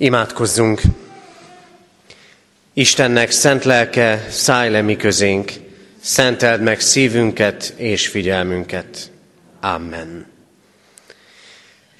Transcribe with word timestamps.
Imádkozzunk! 0.00 0.80
Istennek 2.72 3.30
szent 3.30 3.64
lelke, 3.64 4.26
szállj 4.30 4.70
le 4.70 4.82
mi 4.82 4.96
közénk, 4.96 5.52
szenteld 6.00 6.62
meg 6.62 6.80
szívünket 6.80 7.74
és 7.76 8.08
figyelmünket. 8.08 9.10
Amen. 9.60 10.26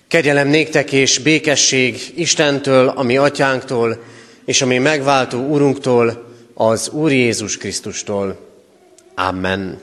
Kegyelem 0.08 0.48
néktek 0.48 0.92
és 0.92 1.18
békesség 1.18 2.12
Istentől, 2.14 2.88
ami 2.88 3.16
atyánktól, 3.16 4.02
és 4.44 4.62
ami 4.62 4.78
megváltó 4.78 5.38
Urunktól, 5.38 6.34
az 6.54 6.88
Úr 6.88 7.12
Jézus 7.12 7.56
Krisztustól. 7.56 8.48
Amen. 9.14 9.80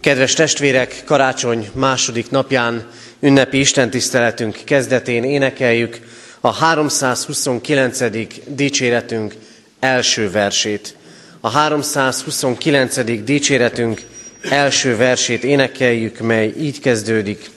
Kedves 0.00 0.32
testvérek, 0.32 1.02
karácsony 1.04 1.70
második 1.72 2.30
napján, 2.30 2.90
ünnepi 3.20 3.58
istentiszteletünk 3.58 4.58
kezdetén 4.64 5.24
énekeljük 5.24 5.98
a 6.40 6.52
329. 6.52 8.00
dicséretünk 8.46 9.34
első 9.80 10.30
versét. 10.30 10.96
A 11.40 11.48
329. 11.48 13.24
dicséretünk 13.24 14.02
első 14.42 14.96
versét 14.96 15.44
énekeljük, 15.44 16.18
mely 16.18 16.52
így 16.58 16.80
kezdődik. 16.80 17.50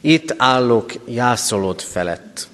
Itt 0.00 0.34
állok 0.36 0.92
jászolod 1.06 1.80
felett. 1.80 2.48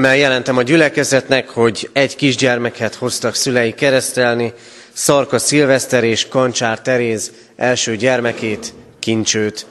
Örömmel 0.00 0.20
jelentem 0.20 0.56
a 0.56 0.62
gyülekezetnek, 0.62 1.48
hogy 1.48 1.90
egy 1.92 2.16
kisgyermeket 2.16 2.94
hoztak 2.94 3.34
szülei 3.34 3.74
keresztelni, 3.74 4.52
Szarka 4.92 5.38
Szilveszter 5.38 6.04
és 6.04 6.28
Kancsár 6.28 6.80
Teréz 6.80 7.32
első 7.56 7.96
gyermekét, 7.96 8.72
Kincsőt. 8.98 9.66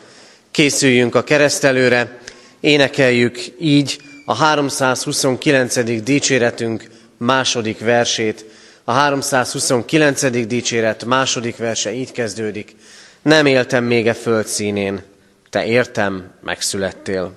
Készüljünk 0.52 1.16
a 1.16 1.24
keresztelőre, 1.24 2.18
énekeljük 2.60 3.40
így 3.60 4.02
a 4.26 4.36
329. 4.36 6.04
dicséretünk 6.04 6.90
második 7.18 7.80
versét. 7.80 8.46
A 8.84 8.92
329. 8.92 10.48
dicséret 10.48 11.06
második 11.06 11.58
verse 11.58 11.94
így 11.94 12.12
kezdődik. 12.12 12.76
Nem 13.22 13.46
éltem 13.46 13.84
még 13.84 14.08
e 14.08 14.14
föld 14.14 14.48
színén, 14.48 15.02
te 15.50 15.66
értem, 15.66 16.32
megszülettél. 16.42 17.32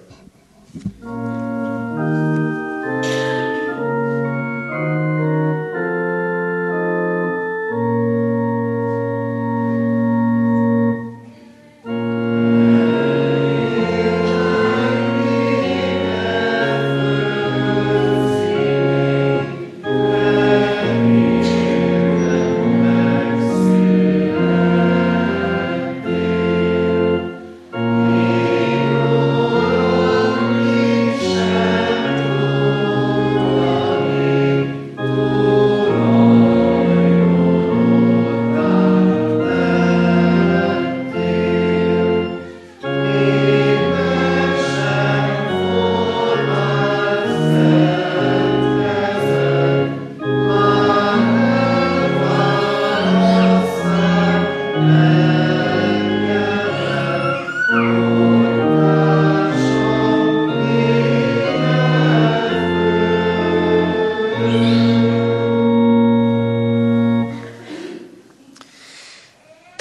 thank 1.02 1.36
you 1.36 1.41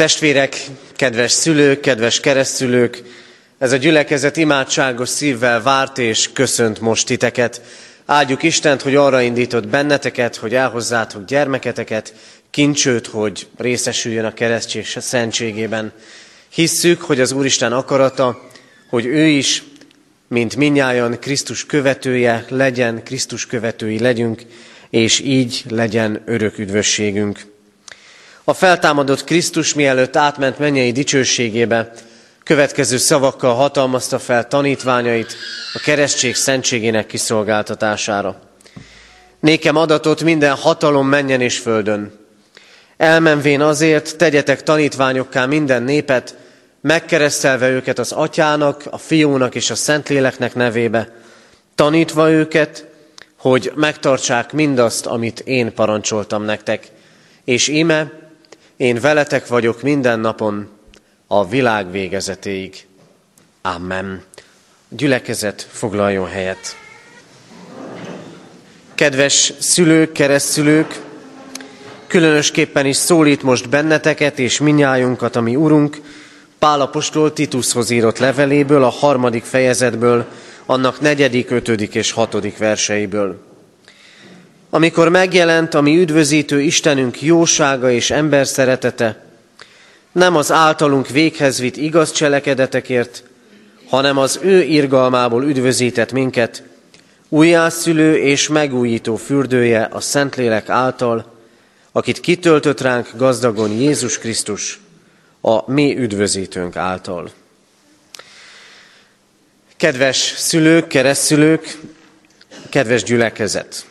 Testvérek, 0.01 0.65
kedves 0.95 1.31
szülők, 1.31 1.79
kedves 1.79 2.19
keresztülők, 2.19 3.01
ez 3.57 3.71
a 3.71 3.75
gyülekezet 3.75 4.37
imádságos 4.37 5.09
szívvel 5.09 5.61
várt 5.61 5.97
és 5.97 6.31
köszönt 6.33 6.79
most 6.79 7.05
titeket. 7.05 7.61
Áldjuk 8.05 8.43
Istent, 8.43 8.81
hogy 8.81 8.95
arra 8.95 9.21
indított 9.21 9.67
benneteket, 9.67 10.35
hogy 10.35 10.55
elhozzátok 10.55 11.25
gyermeketeket, 11.25 12.13
kincsőt, 12.49 13.07
hogy 13.07 13.47
részesüljön 13.57 14.25
a 14.25 14.33
keresztség 14.33 14.85
szentségében. 14.85 15.91
Hisszük, 16.49 17.01
hogy 17.01 17.19
az 17.19 17.31
Úristen 17.31 17.73
akarata, 17.73 18.49
hogy 18.89 19.05
ő 19.05 19.25
is, 19.25 19.63
mint 20.27 20.55
minnyájan 20.55 21.19
Krisztus 21.19 21.65
követője 21.65 22.45
legyen, 22.49 23.03
Krisztus 23.03 23.45
követői 23.45 23.99
legyünk, 23.99 24.41
és 24.89 25.19
így 25.19 25.63
legyen 25.69 26.21
örök 26.25 26.57
üdvösségünk. 26.57 27.39
A 28.43 28.53
feltámadott 28.53 29.23
Krisztus 29.23 29.73
mielőtt 29.73 30.15
átment 30.15 30.59
mennyei 30.59 30.91
dicsőségébe, 30.91 31.91
következő 32.43 32.97
szavakkal 32.97 33.55
hatalmazta 33.55 34.19
fel 34.19 34.47
tanítványait 34.47 35.35
a 35.73 35.79
keresztség 35.79 36.35
szentségének 36.35 37.05
kiszolgáltatására. 37.05 38.39
Nékem 39.39 39.75
adatot 39.75 40.23
minden 40.23 40.55
hatalom 40.55 41.07
menjen 41.07 41.41
és 41.41 41.57
földön. 41.57 42.19
Elmenvén 42.97 43.61
azért 43.61 44.17
tegyetek 44.17 44.63
tanítványokká 44.63 45.45
minden 45.45 45.83
népet, 45.83 46.35
megkeresztelve 46.81 47.69
őket 47.69 47.99
az 47.99 48.11
atyának, 48.11 48.83
a 48.89 48.97
fiúnak 48.97 49.55
és 49.55 49.69
a 49.69 49.75
szentléleknek 49.75 50.55
nevébe, 50.55 51.11
tanítva 51.75 52.31
őket, 52.31 52.85
hogy 53.37 53.71
megtartsák 53.75 54.51
mindazt, 54.51 55.05
amit 55.05 55.39
én 55.39 55.73
parancsoltam 55.73 56.43
nektek. 56.43 56.87
És 57.43 57.67
íme, 57.67 58.20
én 58.81 58.99
veletek 58.99 59.47
vagyok 59.47 59.81
minden 59.81 60.19
napon 60.19 60.67
a 61.27 61.47
világ 61.47 61.91
végezetéig. 61.91 62.75
Amen. 63.61 64.23
Gyülekezet 64.89 65.67
foglaljon 65.71 66.27
helyet. 66.27 66.75
Kedves 68.95 69.53
szülők, 69.59 70.11
keresztülők, 70.11 71.01
különösképpen 72.07 72.85
is 72.85 72.95
szólít 72.95 73.43
most 73.43 73.69
benneteket 73.69 74.39
és 74.39 74.59
minnyájunkat, 74.59 75.35
ami 75.35 75.55
Urunk, 75.55 76.01
Pál 76.59 76.81
apostol 76.81 77.33
Titushoz 77.33 77.89
írott 77.89 78.17
leveléből, 78.17 78.83
a 78.83 78.89
harmadik 78.89 79.43
fejezetből, 79.43 80.25
annak 80.65 80.99
negyedik, 80.99 81.49
ötödik 81.51 81.95
és 81.95 82.11
hatodik 82.11 82.57
verseiből. 82.57 83.50
Amikor 84.73 85.09
megjelent 85.09 85.73
a 85.73 85.81
mi 85.81 85.97
üdvözítő 85.97 86.61
Istenünk 86.61 87.21
jósága 87.21 87.91
és 87.91 88.11
ember 88.11 88.47
szeretete, 88.47 89.23
nem 90.11 90.35
az 90.35 90.51
általunk 90.51 91.07
véghez 91.07 91.59
vitt 91.59 91.77
igaz 91.77 92.11
cselekedetekért, 92.11 93.23
hanem 93.89 94.17
az 94.17 94.39
ő 94.41 94.61
irgalmából 94.61 95.43
üdvözített 95.43 96.11
minket, 96.11 96.63
újjászülő 97.29 98.17
és 98.17 98.47
megújító 98.47 99.15
fürdője 99.15 99.87
a 99.91 99.99
Szentlélek 99.99 100.69
által, 100.69 101.33
akit 101.91 102.19
kitöltött 102.19 102.81
ránk 102.81 103.09
gazdagon 103.15 103.71
Jézus 103.71 104.17
Krisztus, 104.17 104.79
a 105.41 105.71
mi 105.71 105.97
üdvözítőnk 105.97 106.75
által. 106.75 107.31
Kedves 109.77 110.33
szülők, 110.37 110.87
keresztszülők, 110.87 111.77
kedves 112.69 113.03
gyülekezet! 113.03 113.85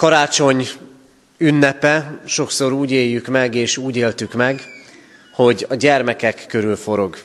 Karácsony 0.00 0.68
ünnepe 1.38 2.20
sokszor 2.24 2.72
úgy 2.72 2.90
éljük 2.90 3.26
meg, 3.26 3.54
és 3.54 3.76
úgy 3.76 3.96
éltük 3.96 4.34
meg, 4.34 4.62
hogy 5.32 5.66
a 5.68 5.74
gyermekek 5.74 6.44
körül 6.48 6.76
forog. 6.76 7.18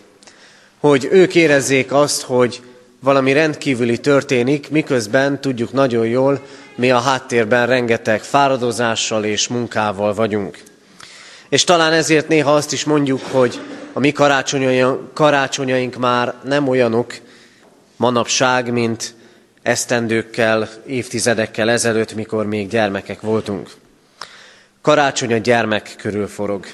Hogy 0.79 1.07
ők 1.11 1.35
érezzék 1.35 1.91
azt, 1.91 2.21
hogy 2.21 2.61
valami 2.99 3.33
rendkívüli 3.33 3.97
történik, 3.97 4.69
miközben 4.69 5.41
tudjuk 5.41 5.71
nagyon 5.71 6.07
jól, 6.07 6.41
mi 6.75 6.91
a 6.91 6.99
háttérben 6.99 7.67
rengeteg 7.67 8.21
fáradozással 8.21 9.23
és 9.23 9.47
munkával 9.47 10.13
vagyunk. 10.13 10.63
És 11.49 11.63
talán 11.63 11.93
ezért 11.93 12.27
néha 12.27 12.53
azt 12.53 12.73
is 12.73 12.83
mondjuk, 12.83 13.21
hogy 13.31 13.59
a 13.93 13.99
mi 13.99 14.11
karácsonyaink 15.13 15.95
már 15.95 16.33
nem 16.43 16.67
olyanok 16.67 17.13
manapság, 17.95 18.71
mint 18.71 19.15
esztendőkkel, 19.65 20.69
évtizedekkel 20.85 21.69
ezelőtt, 21.69 22.13
mikor 22.13 22.45
még 22.45 22.67
gyermekek 22.67 23.21
voltunk. 23.21 23.69
Karácsony 24.81 25.33
a 25.33 25.37
gyermek 25.37 25.93
körül 25.97 26.27
forog. 26.27 26.65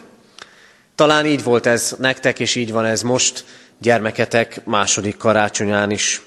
Talán 0.95 1.25
így 1.25 1.43
volt 1.43 1.65
ez 1.65 1.95
nektek, 1.99 2.39
és 2.39 2.55
így 2.55 2.71
van 2.71 2.85
ez 2.85 3.01
most 3.01 3.45
gyermeketek 3.77 4.65
második 4.65 5.17
karácsonyán 5.17 5.91
is. 5.91 6.21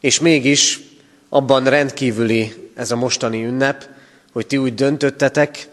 És 0.00 0.20
mégis 0.20 0.80
abban 1.28 1.64
rendkívüli 1.64 2.70
ez 2.74 2.90
a 2.90 2.96
mostani 2.96 3.44
ünnep, 3.44 3.86
hogy 4.32 4.46
ti 4.46 4.56
úgy 4.56 4.74
döntöttetek, 4.74 5.68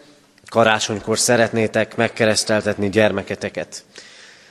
karácsonykor 0.48 1.18
szeretnétek 1.18 1.96
megkereszteltetni 1.96 2.88
gyermeketeket. 2.88 3.84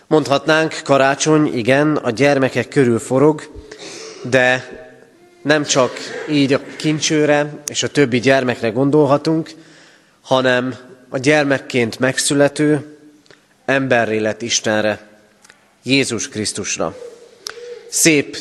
Mondhatnánk, 0.07 0.81
karácsony, 0.83 1.57
igen, 1.57 1.95
a 1.95 2.09
gyermekek 2.09 2.67
körül 2.67 2.99
forog, 2.99 3.51
de 4.23 4.79
nem 5.41 5.63
csak 5.63 5.91
így 6.29 6.53
a 6.53 6.61
kincsőre 6.75 7.53
és 7.67 7.83
a 7.83 7.87
többi 7.87 8.19
gyermekre 8.19 8.69
gondolhatunk, 8.69 9.49
hanem 10.21 10.75
a 11.09 11.17
gyermekként 11.17 11.99
megszülető, 11.99 12.97
emberré 13.65 14.17
lett 14.17 14.41
Istenre, 14.41 15.07
Jézus 15.83 16.29
Krisztusra. 16.29 16.97
Szép 17.89 18.37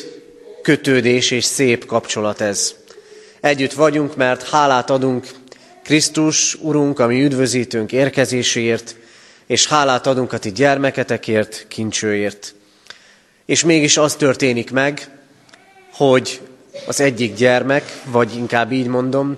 kötődés 0.61 1.31
és 1.31 1.43
szép 1.43 1.85
kapcsolat 1.85 2.41
ez. 2.41 2.75
Együtt 3.39 3.73
vagyunk, 3.73 4.15
mert 4.15 4.49
hálát 4.49 4.89
adunk 4.89 5.27
Krisztus, 5.83 6.55
Urunk, 6.55 6.99
ami 6.99 7.23
üdvözítőnk 7.23 7.91
érkezéséért, 7.91 8.95
és 9.45 9.67
hálát 9.67 10.07
adunk 10.07 10.33
a 10.33 10.37
ti 10.37 10.51
gyermeketekért, 10.51 11.65
kincsőért. 11.67 12.53
És 13.45 13.63
mégis 13.63 13.97
az 13.97 14.15
történik 14.15 14.71
meg, 14.71 15.09
hogy 15.93 16.41
az 16.85 16.99
egyik 16.99 17.35
gyermek, 17.35 18.01
vagy 18.05 18.35
inkább 18.35 18.71
így 18.71 18.87
mondom, 18.87 19.37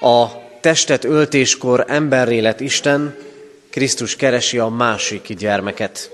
a 0.00 0.26
testet 0.60 1.04
öltéskor 1.04 1.84
emberré 1.88 2.38
lett 2.38 2.60
Isten, 2.60 3.16
Krisztus 3.70 4.16
keresi 4.16 4.58
a 4.58 4.68
másik 4.68 5.34
gyermeket, 5.34 6.10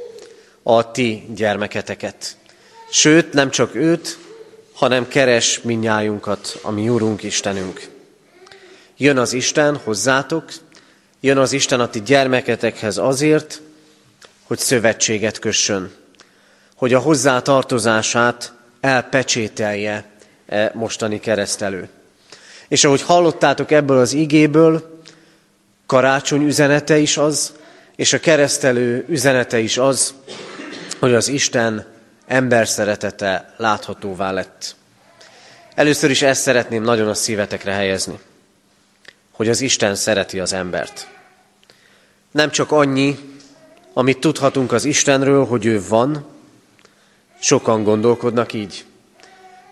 a 0.63 0.91
ti 0.91 1.27
gyermeketeket. 1.35 2.37
Sőt, 2.91 3.33
nem 3.33 3.51
csak 3.51 3.75
őt, 3.75 4.19
hanem 4.73 5.09
keres 5.09 5.61
minnyájunkat, 5.61 6.59
a 6.63 6.71
mi 6.71 6.89
Úrunk 6.89 7.23
Istenünk. 7.23 7.89
Jön 8.97 9.19
az 9.19 9.33
Isten 9.33 9.77
hozzátok, 9.77 10.45
jön 11.21 11.39
az 11.39 11.53
Isten 11.53 11.81
a 11.81 11.89
ti 11.89 12.03
gyermeketekhez 12.03 12.99
azért, 12.99 13.61
hogy 14.43 14.59
szövetséget 14.59 15.39
kössön, 15.39 15.93
hogy 16.77 16.95
a 16.95 16.99
hozzátartozását 16.99 18.53
elpecsételje 18.81 20.12
mostani 20.73 21.21
keresztelő. 21.21 21.89
És 22.69 22.85
ahogy 22.85 23.03
hallottátok 23.03 23.71
ebből 23.71 23.99
az 23.99 24.13
igéből, 24.13 25.01
karácsony 25.87 26.43
üzenete 26.43 26.99
is 26.99 27.17
az, 27.17 27.53
és 27.97 28.13
a 28.13 28.21
keresztelő 28.21 29.05
üzenete 29.09 29.59
is 29.59 29.79
az, 29.79 30.15
hogy 30.99 31.15
az 31.15 31.29
Isten 31.29 31.87
ember 32.27 32.69
szeretete 32.69 33.55
láthatóvá 33.57 34.31
lett. 34.31 34.77
Először 35.75 36.11
is 36.11 36.23
ezt 36.23 36.43
szeretném 36.43 36.83
nagyon 36.83 37.09
a 37.09 37.15
szívetekre 37.15 37.73
helyezni, 37.73 38.19
hogy 39.31 39.49
az 39.49 39.61
Isten 39.61 39.95
szereti 39.95 40.41
az 40.41 40.53
embert. 40.53 41.09
Nem 42.31 42.51
csak 42.51 42.73
annyi, 42.73 43.19
amit 43.93 44.19
tudhatunk 44.19 44.73
az 44.73 44.85
Istenről, 44.85 45.45
hogy 45.45 45.67
ő 45.67 45.83
van, 45.89 46.27
sokan 47.41 47.83
gondolkodnak 47.83 48.53
így, 48.53 48.85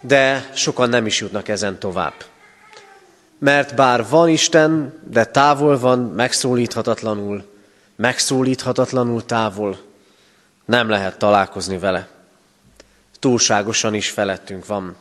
de 0.00 0.50
sokan 0.54 0.88
nem 0.88 1.06
is 1.06 1.20
jutnak 1.20 1.48
ezen 1.48 1.78
tovább. 1.78 2.14
Mert 3.38 3.74
bár 3.74 4.08
van 4.08 4.28
Isten, 4.28 5.00
de 5.10 5.24
távol 5.24 5.78
van, 5.78 5.98
megszólíthatatlanul, 5.98 7.44
megszólíthatatlanul 7.96 9.24
távol, 9.24 9.78
nem 10.64 10.88
lehet 10.88 11.18
találkozni 11.18 11.78
vele. 11.78 12.08
Túlságosan 13.18 13.94
is 13.94 14.10
felettünk 14.10 14.66
van. 14.66 14.96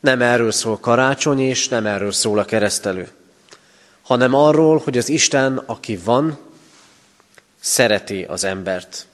Nem 0.00 0.22
erről 0.22 0.50
szól 0.50 0.78
karácsony, 0.78 1.40
és 1.40 1.68
nem 1.68 1.86
erről 1.86 2.12
szól 2.12 2.38
a 2.38 2.44
keresztelő, 2.44 3.08
hanem 4.02 4.34
arról, 4.34 4.78
hogy 4.84 4.98
az 4.98 5.08
Isten, 5.08 5.56
aki 5.66 5.96
van, 5.96 6.38
szereti 7.60 8.22
az 8.22 8.44
embert. 8.44 9.06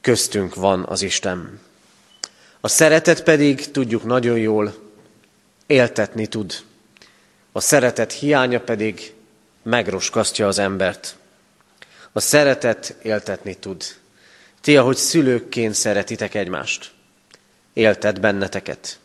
Köztünk 0.00 0.54
van 0.54 0.84
az 0.84 1.02
Isten. 1.02 1.60
A 2.64 2.68
szeretet 2.68 3.22
pedig, 3.22 3.70
tudjuk 3.70 4.04
nagyon 4.04 4.38
jól, 4.38 4.74
éltetni 5.66 6.26
tud. 6.26 6.54
A 7.52 7.60
szeretet 7.60 8.12
hiánya 8.12 8.60
pedig 8.60 9.14
megroskasztja 9.62 10.46
az 10.46 10.58
embert. 10.58 11.16
A 12.12 12.20
szeretet 12.20 12.94
éltetni 13.02 13.54
tud. 13.54 13.84
Ti, 14.60 14.76
ahogy 14.76 14.96
szülőkként 14.96 15.74
szeretitek 15.74 16.34
egymást, 16.34 16.90
éltet 17.72 18.20
benneteket. 18.20 18.98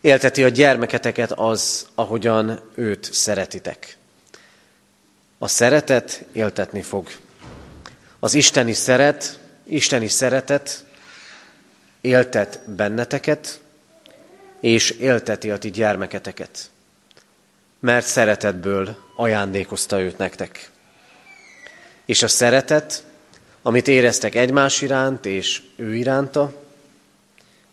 Élteti 0.00 0.44
a 0.44 0.48
gyermeketeket 0.48 1.32
az, 1.32 1.86
ahogyan 1.94 2.60
őt 2.74 3.12
szeretitek. 3.12 3.96
A 5.38 5.48
szeretet 5.48 6.24
éltetni 6.32 6.82
fog. 6.82 7.08
Az 8.18 8.34
isteni 8.34 8.72
szeret, 8.72 9.38
isteni 9.64 10.08
szeretet 10.08 10.85
éltet 12.06 12.60
benneteket, 12.66 13.60
és 14.60 14.90
élteti 14.90 15.50
a 15.50 15.58
ti 15.58 15.70
gyermeketeket, 15.70 16.70
mert 17.80 18.06
szeretetből 18.06 18.96
ajándékozta 19.16 20.00
őt 20.00 20.18
nektek. 20.18 20.70
És 22.04 22.22
a 22.22 22.28
szeretet, 22.28 23.04
amit 23.62 23.88
éreztek 23.88 24.34
egymás 24.34 24.82
iránt 24.82 25.26
és 25.26 25.62
ő 25.76 25.96
iránta, 25.96 26.62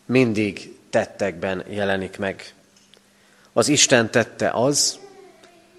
mindig 0.06 0.78
tettekben 0.90 1.64
jelenik 1.68 2.18
meg. 2.18 2.54
Az 3.52 3.68
Isten 3.68 4.10
tette 4.10 4.50
az, 4.50 4.98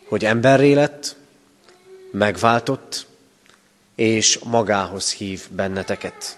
hogy 0.07 0.25
emberré 0.25 0.73
lett, 0.73 1.15
megváltott, 2.11 3.07
és 3.95 4.39
magához 4.43 5.13
hív 5.13 5.47
benneteket. 5.49 6.37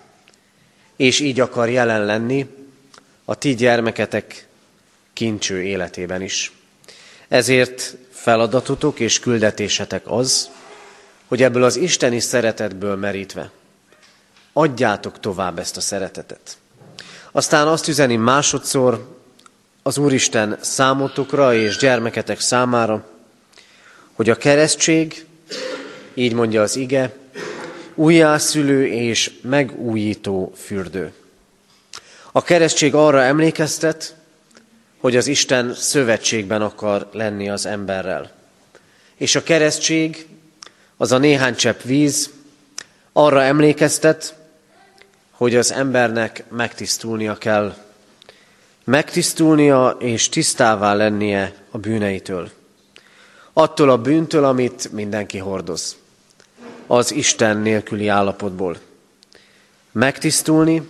És 0.98 1.20
így 1.20 1.40
akar 1.40 1.70
jelen 1.70 2.06
lenni 2.06 2.48
a 3.26 3.36
ti 3.36 3.56
gyermeketek 3.56 4.48
kincső 5.14 5.64
életében 5.64 6.22
is. 6.22 6.52
Ezért 7.28 7.96
feladatotok 8.12 9.00
és 9.00 9.20
küldetésetek 9.20 10.02
az, 10.06 10.50
hogy 11.28 11.44
ebből 11.44 11.64
az 11.64 11.76
isteni 11.76 12.20
szeretetből 12.20 12.96
merítve 12.96 13.52
adjátok 14.58 15.20
tovább 15.20 15.60
ezt 15.60 15.78
a 15.78 15.82
szeretetet. 15.82 16.58
Aztán 17.32 17.68
azt 17.68 17.88
üzeni 17.88 18.16
másodszor 18.16 19.18
az 19.84 19.98
Úristen 19.98 20.58
számotokra 20.62 21.54
és 21.54 21.78
gyermeketek 21.78 22.40
számára, 22.40 23.06
hogy 24.14 24.30
a 24.30 24.36
keresztség, 24.36 25.26
így 26.14 26.34
mondja 26.34 26.62
az 26.62 26.76
ige, 26.76 27.16
újjászülő 27.98 28.88
és 28.88 29.32
megújító 29.42 30.54
fürdő. 30.56 31.14
A 32.32 32.42
keresztség 32.42 32.94
arra 32.94 33.22
emlékeztet, 33.22 34.16
hogy 34.98 35.16
az 35.16 35.28
Isten 35.28 35.74
szövetségben 35.74 36.62
akar 36.62 37.10
lenni 37.12 37.50
az 37.50 37.66
emberrel. 37.66 38.32
És 39.16 39.36
a 39.36 39.44
keresztség, 39.44 40.28
az 40.98 41.12
a 41.12 41.18
néhány 41.18 41.56
csepp 41.56 41.82
víz, 41.82 42.30
arra 43.14 43.44
emlékeztet, 43.44 44.36
hogy 45.32 45.56
az 45.56 45.72
embernek 45.72 46.44
megtisztulnia 46.50 47.38
kell. 47.38 47.76
Megtisztulnia 48.84 49.98
és 50.00 50.30
tisztává 50.30 50.94
lennie 50.94 51.54
a 51.72 51.78
bűneitől. 51.78 52.50
Attól 53.54 53.90
a 53.90 53.98
bűntől, 53.98 54.44
amit 54.44 54.92
mindenki 54.92 55.38
hordoz. 55.38 55.96
Az 56.88 57.12
Isten 57.12 57.58
nélküli 57.58 58.08
állapotból. 58.08 58.78
Megtisztulni 59.92 60.90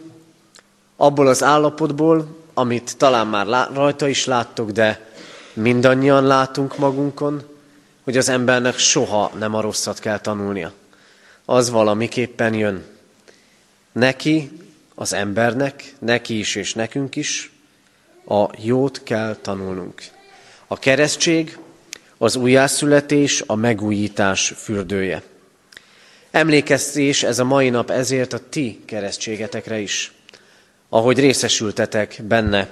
abból 0.95 1.27
az 1.27 1.43
állapotból, 1.43 2.27
amit 2.53 2.97
talán 2.97 3.27
már 3.27 3.69
rajta 3.73 4.07
is 4.07 4.25
láttok, 4.25 4.71
de 4.71 5.11
mindannyian 5.53 6.23
látunk 6.23 6.77
magunkon, 6.77 7.43
hogy 8.03 8.17
az 8.17 8.29
embernek 8.29 8.77
soha 8.77 9.31
nem 9.37 9.53
a 9.53 9.61
rosszat 9.61 9.99
kell 9.99 10.19
tanulnia. 10.19 10.71
Az 11.45 11.69
valamiképpen 11.69 12.53
jön. 12.53 12.83
Neki, 13.91 14.51
az 14.95 15.13
embernek, 15.13 15.93
neki 15.99 16.37
is 16.39 16.55
és 16.55 16.73
nekünk 16.73 17.15
is 17.15 17.51
a 18.27 18.49
jót 18.57 19.03
kell 19.03 19.35
tanulnunk. 19.35 20.01
A 20.67 20.79
keresztség 20.79 21.57
az 22.17 22.35
újjászületés, 22.35 23.43
a 23.45 23.55
megújítás 23.55 24.53
fürdője. 24.57 25.23
Emlékeztés 26.37 27.23
ez 27.23 27.39
a 27.39 27.43
mai 27.43 27.69
nap 27.69 27.91
ezért 27.91 28.33
a 28.33 28.39
ti 28.49 28.81
keresztségetekre 28.85 29.79
is, 29.79 30.11
ahogy 30.89 31.19
részesültetek 31.19 32.21
benne 32.27 32.69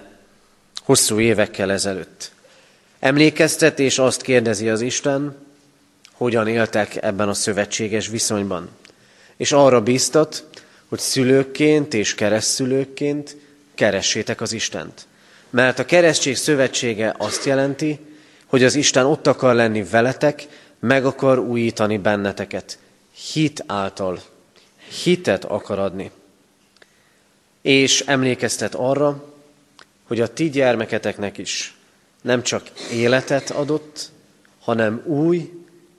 hosszú 0.83 1.19
évekkel 1.19 1.71
ezelőtt. 1.71 2.31
Emlékeztetés 2.99 3.99
azt 3.99 4.21
kérdezi 4.21 4.69
az 4.69 4.81
Isten, 4.81 5.35
hogyan 6.11 6.47
éltek 6.47 7.03
ebben 7.03 7.29
a 7.29 7.33
szövetséges 7.33 8.07
viszonyban. 8.07 8.69
És 9.37 9.51
arra 9.51 9.81
bíztat, 9.81 10.43
hogy 10.89 10.99
szülőkként 10.99 11.93
és 11.93 12.15
keresztszülőkként 12.15 13.37
keressétek 13.75 14.41
az 14.41 14.53
Istent. 14.53 15.07
Mert 15.49 15.79
a 15.79 15.85
keresztség 15.85 16.35
szövetsége 16.35 17.15
azt 17.17 17.45
jelenti, 17.45 17.99
hogy 18.45 18.63
az 18.63 18.75
Isten 18.75 19.05
ott 19.05 19.27
akar 19.27 19.55
lenni 19.55 19.83
veletek, 19.83 20.47
meg 20.79 21.05
akar 21.05 21.39
újítani 21.39 21.97
benneteket. 21.97 22.77
Hit 23.15 23.63
által. 23.65 24.21
Hitet 25.03 25.45
akar 25.45 25.79
adni. 25.79 26.11
És 27.61 28.01
emlékeztet 28.01 28.75
arra, 28.75 29.33
hogy 30.03 30.21
a 30.21 30.33
ti 30.33 30.49
gyermeketeknek 30.49 31.37
is 31.37 31.75
nem 32.21 32.43
csak 32.43 32.69
életet 32.91 33.49
adott, 33.49 34.11
hanem 34.59 35.01
új, 35.05 35.51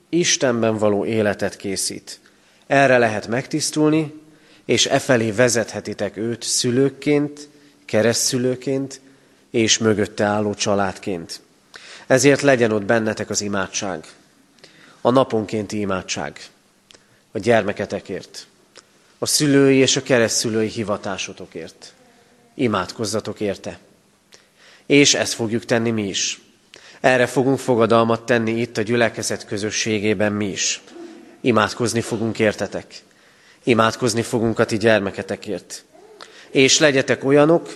Istenben 0.09 0.77
való 0.77 1.05
életet 1.05 1.55
készít. 1.55 2.19
Erre 2.67 2.97
lehet 2.97 3.27
megtisztulni, 3.27 4.13
és 4.65 4.85
e 4.85 4.99
felé 4.99 5.31
vezethetitek 5.31 6.17
őt 6.17 6.43
szülőkként, 6.43 7.49
keresztszülőként 7.85 9.01
és 9.49 9.77
mögötte 9.77 10.23
álló 10.23 10.53
családként. 10.53 11.41
Ezért 12.07 12.41
legyen 12.41 12.71
ott 12.71 12.85
bennetek 12.85 13.29
az 13.29 13.41
imádság, 13.41 14.07
a 15.01 15.11
naponkénti 15.11 15.79
imádság, 15.79 16.39
a 17.37 17.39
gyermeketekért, 17.39 18.47
a 19.17 19.25
szülői 19.25 19.77
és 19.77 19.95
a 19.95 20.03
keresztszülői 20.03 20.67
hivatásotokért. 20.67 21.93
Imádkozzatok 22.55 23.39
érte. 23.39 23.79
És 24.85 25.13
ezt 25.13 25.33
fogjuk 25.33 25.65
tenni 25.65 25.91
mi 25.91 26.07
is. 26.07 26.41
Erre 26.99 27.25
fogunk 27.25 27.59
fogadalmat 27.59 28.25
tenni 28.25 28.51
itt 28.51 28.77
a 28.77 28.81
gyülekezet 28.81 29.45
közösségében 29.45 30.33
mi 30.33 30.47
is. 30.47 30.81
Imádkozni 31.41 32.01
fogunk 32.01 32.39
értetek. 32.39 32.95
Imádkozni 33.63 34.21
fogunk 34.21 34.59
a 34.59 34.65
ti 34.65 34.77
gyermeketekért. 34.77 35.83
És 36.49 36.79
legyetek 36.79 37.23
olyanok, 37.23 37.75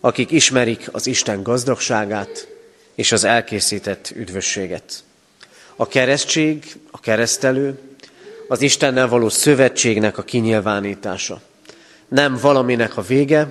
akik 0.00 0.30
ismerik 0.30 0.88
az 0.92 1.06
Isten 1.06 1.42
gazdagságát 1.42 2.48
és 2.94 3.12
az 3.12 3.24
elkészített 3.24 4.12
üdvösséget. 4.14 5.04
A 5.76 5.86
keresztség, 5.86 6.76
a 6.90 7.00
keresztelő, 7.00 7.78
az 8.54 8.62
Istennel 8.62 9.08
való 9.08 9.28
szövetségnek 9.28 10.18
a 10.18 10.22
kinyilvánítása. 10.22 11.40
Nem 12.08 12.36
valaminek 12.40 12.96
a 12.96 13.02
vége, 13.02 13.48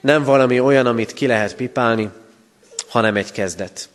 nem 0.00 0.24
valami 0.24 0.60
olyan, 0.60 0.86
amit 0.86 1.12
ki 1.12 1.26
lehet 1.26 1.56
pipálni, 1.56 2.10
hanem 2.88 3.16
egy 3.16 3.32
kezdet. 3.32 3.88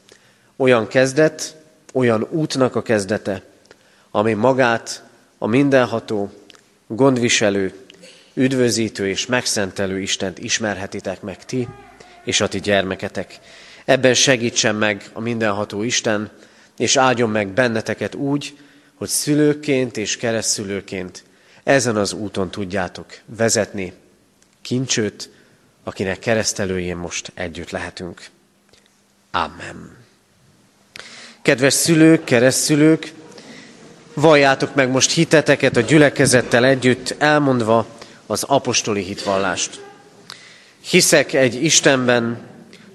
Olyan 0.56 0.88
kezdet, 0.88 1.56
olyan 1.94 2.28
útnak 2.30 2.76
a 2.76 2.82
kezdete, 2.82 3.42
ami 4.12 4.34
magát 4.34 5.04
a 5.38 5.48
mindenható, 5.48 6.32
gondviselő, 6.88 7.74
üdvözítő 8.34 9.08
és 9.08 9.26
megszentelő 9.26 10.00
Istent 10.00 10.40
ismerhetitek 10.40 11.22
meg 11.22 11.46
ti 11.46 11.68
és 12.24 12.42
a 12.42 12.48
ti 12.48 12.60
gyermeketek. 12.60 13.40
Ebben 13.86 14.14
segítsen 14.14 14.76
meg 14.76 15.10
a 15.14 15.20
mindenható 15.20 15.84
Isten, 15.84 16.30
és 16.78 16.96
áldjon 16.96 17.30
meg 17.30 17.48
benneteket 17.48 18.16
úgy, 18.16 18.54
hogy 19.02 19.10
szülőként 19.10 19.98
és 19.98 20.18
keresztszülőként 20.18 21.24
ezen 21.64 21.96
az 21.96 22.14
úton 22.14 22.52
tudjátok 22.52 23.06
vezetni 23.26 23.94
kincsőt, 24.62 25.30
akinek 25.84 26.20
keresztelőjén 26.20 26.98
most 26.98 27.32
együtt 27.34 27.70
lehetünk. 27.70 28.26
Amen. 29.32 29.98
Kedves 31.42 31.74
szülők, 31.74 32.24
keresztszülők, 32.24 33.14
valljátok 34.14 34.76
meg 34.76 34.90
most 34.90 35.12
hiteteket 35.12 35.78
a 35.78 35.82
gyülekezettel 35.82 36.66
együtt, 36.66 37.16
elmondva 37.18 37.88
az 38.26 38.44
apostoli 38.44 39.04
hitvallást. 39.04 39.82
Hiszek 40.82 41.34
egy 41.34 41.64
Istenben, 41.64 42.40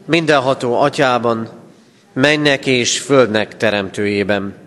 mindenható 0.05 0.81
atyában, 0.81 1.51
mennek 2.13 2.67
és 2.67 2.99
földnek 2.99 3.57
teremtőjében, 3.57 4.65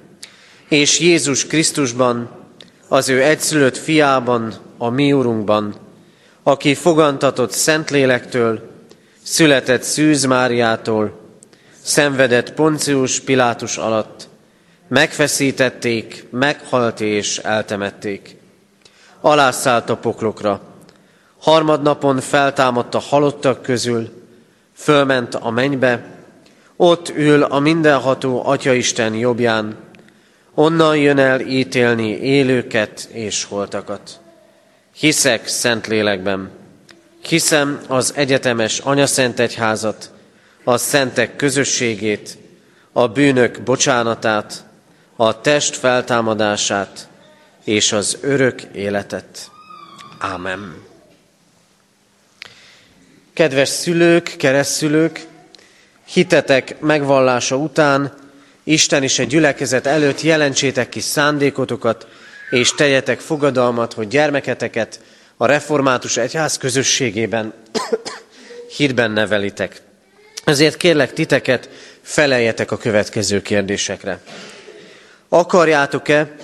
és 0.69 0.99
Jézus 0.99 1.45
Krisztusban, 1.45 2.29
az 2.87 3.09
ő 3.09 3.23
egyszülött 3.23 3.77
fiában, 3.77 4.53
a 4.77 4.89
mi 4.89 5.13
Urunkban, 5.13 5.75
aki 6.43 6.75
fogantatott 6.75 7.51
Szentlélektől, 7.51 8.69
született 9.23 9.83
Szűz 9.83 10.25
Máriától, 10.25 11.19
szenvedett 11.81 12.53
Poncius 12.53 13.19
Pilátus 13.19 13.77
alatt, 13.77 14.27
megfeszítették, 14.87 16.25
meghalt 16.31 17.01
és 17.01 17.37
eltemették. 17.37 18.35
Alászállt 19.21 19.89
a 19.89 19.97
poklokra, 19.97 20.61
harmadnapon 21.39 22.19
feltámadt 22.19 22.95
a 22.95 22.99
halottak 22.99 23.61
közül, 23.61 24.09
fölment 24.75 25.35
a 25.35 25.49
mennybe, 25.49 26.05
ott 26.75 27.09
ül 27.15 27.43
a 27.43 27.59
mindenható 27.59 28.45
Atyaisten 28.45 29.13
jobbján, 29.13 29.88
onnan 30.59 30.97
jön 30.97 31.17
el 31.17 31.39
ítélni 31.39 32.09
élőket 32.09 33.07
és 33.11 33.43
holtakat. 33.43 34.19
Hiszek 34.95 35.47
szent 35.47 35.87
lélekben, 35.87 36.49
hiszem 37.21 37.81
az 37.87 38.13
egyetemes 38.15 38.79
anyaszent 38.79 39.39
egyházat, 39.39 40.11
a 40.63 40.77
szentek 40.77 41.35
közösségét, 41.35 42.37
a 42.91 43.07
bűnök 43.07 43.61
bocsánatát, 43.61 44.65
a 45.15 45.41
test 45.41 45.75
feltámadását 45.75 47.07
és 47.63 47.91
az 47.91 48.17
örök 48.21 48.61
életet. 48.61 49.51
Ámen. 50.17 50.83
Kedves 53.33 53.69
szülők, 53.69 54.35
keresztszülők, 54.37 55.25
hitetek 56.05 56.79
megvallása 56.79 57.55
után 57.55 58.27
Isten 58.69 59.03
is 59.03 59.19
egy 59.19 59.27
gyülekezet 59.27 59.85
előtt 59.87 60.21
jelentsétek 60.21 60.89
ki 60.89 60.99
szándékotokat, 60.99 62.07
és 62.49 62.73
tegyetek 62.73 63.19
fogadalmat, 63.19 63.93
hogy 63.93 64.07
gyermeketeket 64.07 64.99
a 65.37 65.45
református 65.45 66.17
egyház 66.17 66.57
közösségében 66.57 67.53
hitben 68.77 69.11
nevelitek. 69.11 69.81
Ezért 70.43 70.77
kérlek 70.77 71.13
titeket, 71.13 71.69
feleljetek 72.01 72.71
a 72.71 72.77
következő 72.77 73.41
kérdésekre. 73.41 74.19
Akarjátok-e, 75.29 76.35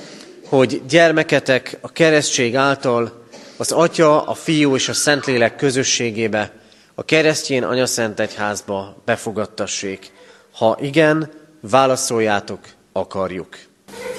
hogy 0.48 0.82
gyermeketek 0.88 1.78
a 1.82 1.92
keresztség 1.92 2.56
által 2.56 3.26
az 3.58 3.72
Atya, 3.72 4.22
a 4.22 4.34
Fiú 4.34 4.76
és 4.76 4.90
a 4.90 4.94
Szentlélek 4.94 5.56
közösségébe, 5.56 6.52
a 6.96 7.06
keresztjén 7.06 7.64
anyaszent 7.64 8.20
egyházba 8.20 9.02
befogadtassék? 9.06 10.12
Ha 10.52 10.78
igen, 10.82 11.44
válaszoljátok, 11.70 12.60
akarjuk. 12.92 13.58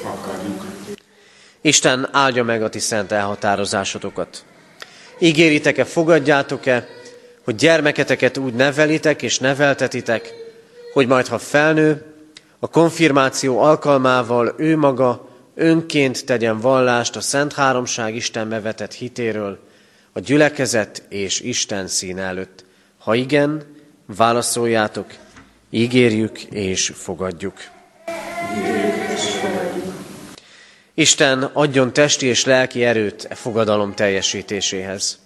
Akarjuk. 0.05 0.65
Isten 1.61 2.09
áldja 2.13 2.45
meg 2.45 2.63
a 2.63 2.69
ti 2.69 2.79
szent 2.79 3.13
elhatározásotokat. 3.13 4.45
Ígéritek-e, 5.19 5.85
fogadjátok-e, 5.85 6.87
hogy 7.45 7.55
gyermeketeket 7.55 8.37
úgy 8.37 8.55
nevelitek 8.55 9.23
és 9.23 9.39
neveltetitek, 9.39 10.35
hogy 10.93 11.07
majd 11.07 11.27
ha 11.27 11.39
felnő, 11.39 12.05
a 12.59 12.69
konfirmáció 12.69 13.59
alkalmával 13.59 14.55
ő 14.57 14.77
maga 14.77 15.29
önként 15.55 16.25
tegyen 16.25 16.61
vallást 16.61 17.17
a 17.17 17.21
Szent 17.21 17.53
Háromság 17.53 18.15
Istenbe 18.15 18.61
vetett 18.61 18.93
hitéről, 18.93 19.59
a 20.13 20.21
gyülekezet 20.21 21.03
és 21.09 21.41
Isten 21.41 21.87
szín 21.87 22.19
előtt. 22.19 22.65
Ha 22.99 23.15
igen, 23.15 23.63
válaszoljátok, 24.17 25.07
ígérjük 25.71 26.43
és 26.43 26.93
fogadjuk. 26.95 27.55
Isten 30.95 31.43
adjon 31.43 31.93
testi 31.93 32.27
és 32.27 32.45
lelki 32.45 32.85
erőt 32.85 33.27
e 33.31 33.35
fogadalom 33.35 33.95
teljesítéséhez. 33.95 35.19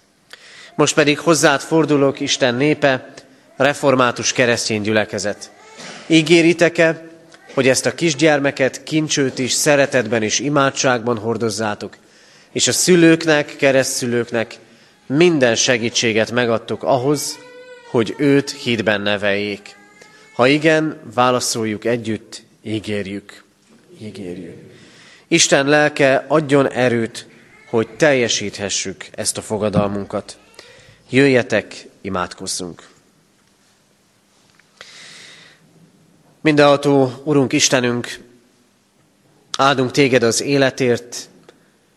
Most 0.74 0.94
pedig 0.94 1.18
hozzád 1.18 1.60
fordulok, 1.60 2.20
Isten 2.20 2.54
népe, 2.54 3.12
református 3.56 4.32
keresztény 4.32 4.82
gyülekezet. 4.82 5.50
Ígéritek-e, 6.06 7.08
hogy 7.54 7.68
ezt 7.68 7.86
a 7.86 7.94
kisgyermeket 7.94 8.82
kincsőt 8.82 9.38
is 9.38 9.52
szeretetben 9.52 10.22
és 10.22 10.38
imádságban 10.38 11.18
hordozzátok, 11.18 11.96
és 12.52 12.68
a 12.68 12.72
szülőknek, 12.72 13.56
keresztszülőknek 13.56 14.58
minden 15.06 15.54
segítséget 15.54 16.30
megadtok 16.30 16.82
ahhoz, 16.82 17.38
hogy 17.90 18.14
őt 18.18 18.50
hídben 18.50 19.00
neveljék. 19.00 19.79
Ha 20.40 20.46
igen, 20.46 21.00
válaszoljuk 21.14 21.84
együtt, 21.84 22.42
ígérjük. 22.62 23.44
Ígérjük. 23.98 24.72
Isten 25.28 25.66
lelke 25.66 26.24
adjon 26.28 26.70
erőt, 26.70 27.26
hogy 27.68 27.88
teljesíthessük 27.88 29.08
ezt 29.10 29.38
a 29.38 29.42
fogadalmunkat. 29.42 30.38
Jöjjetek, 31.10 31.86
imádkozzunk! 32.00 32.88
Mindenható 36.40 37.22
Urunk 37.24 37.52
Istenünk, 37.52 38.18
áldunk 39.58 39.90
téged 39.90 40.22
az 40.22 40.42
életért 40.42 41.28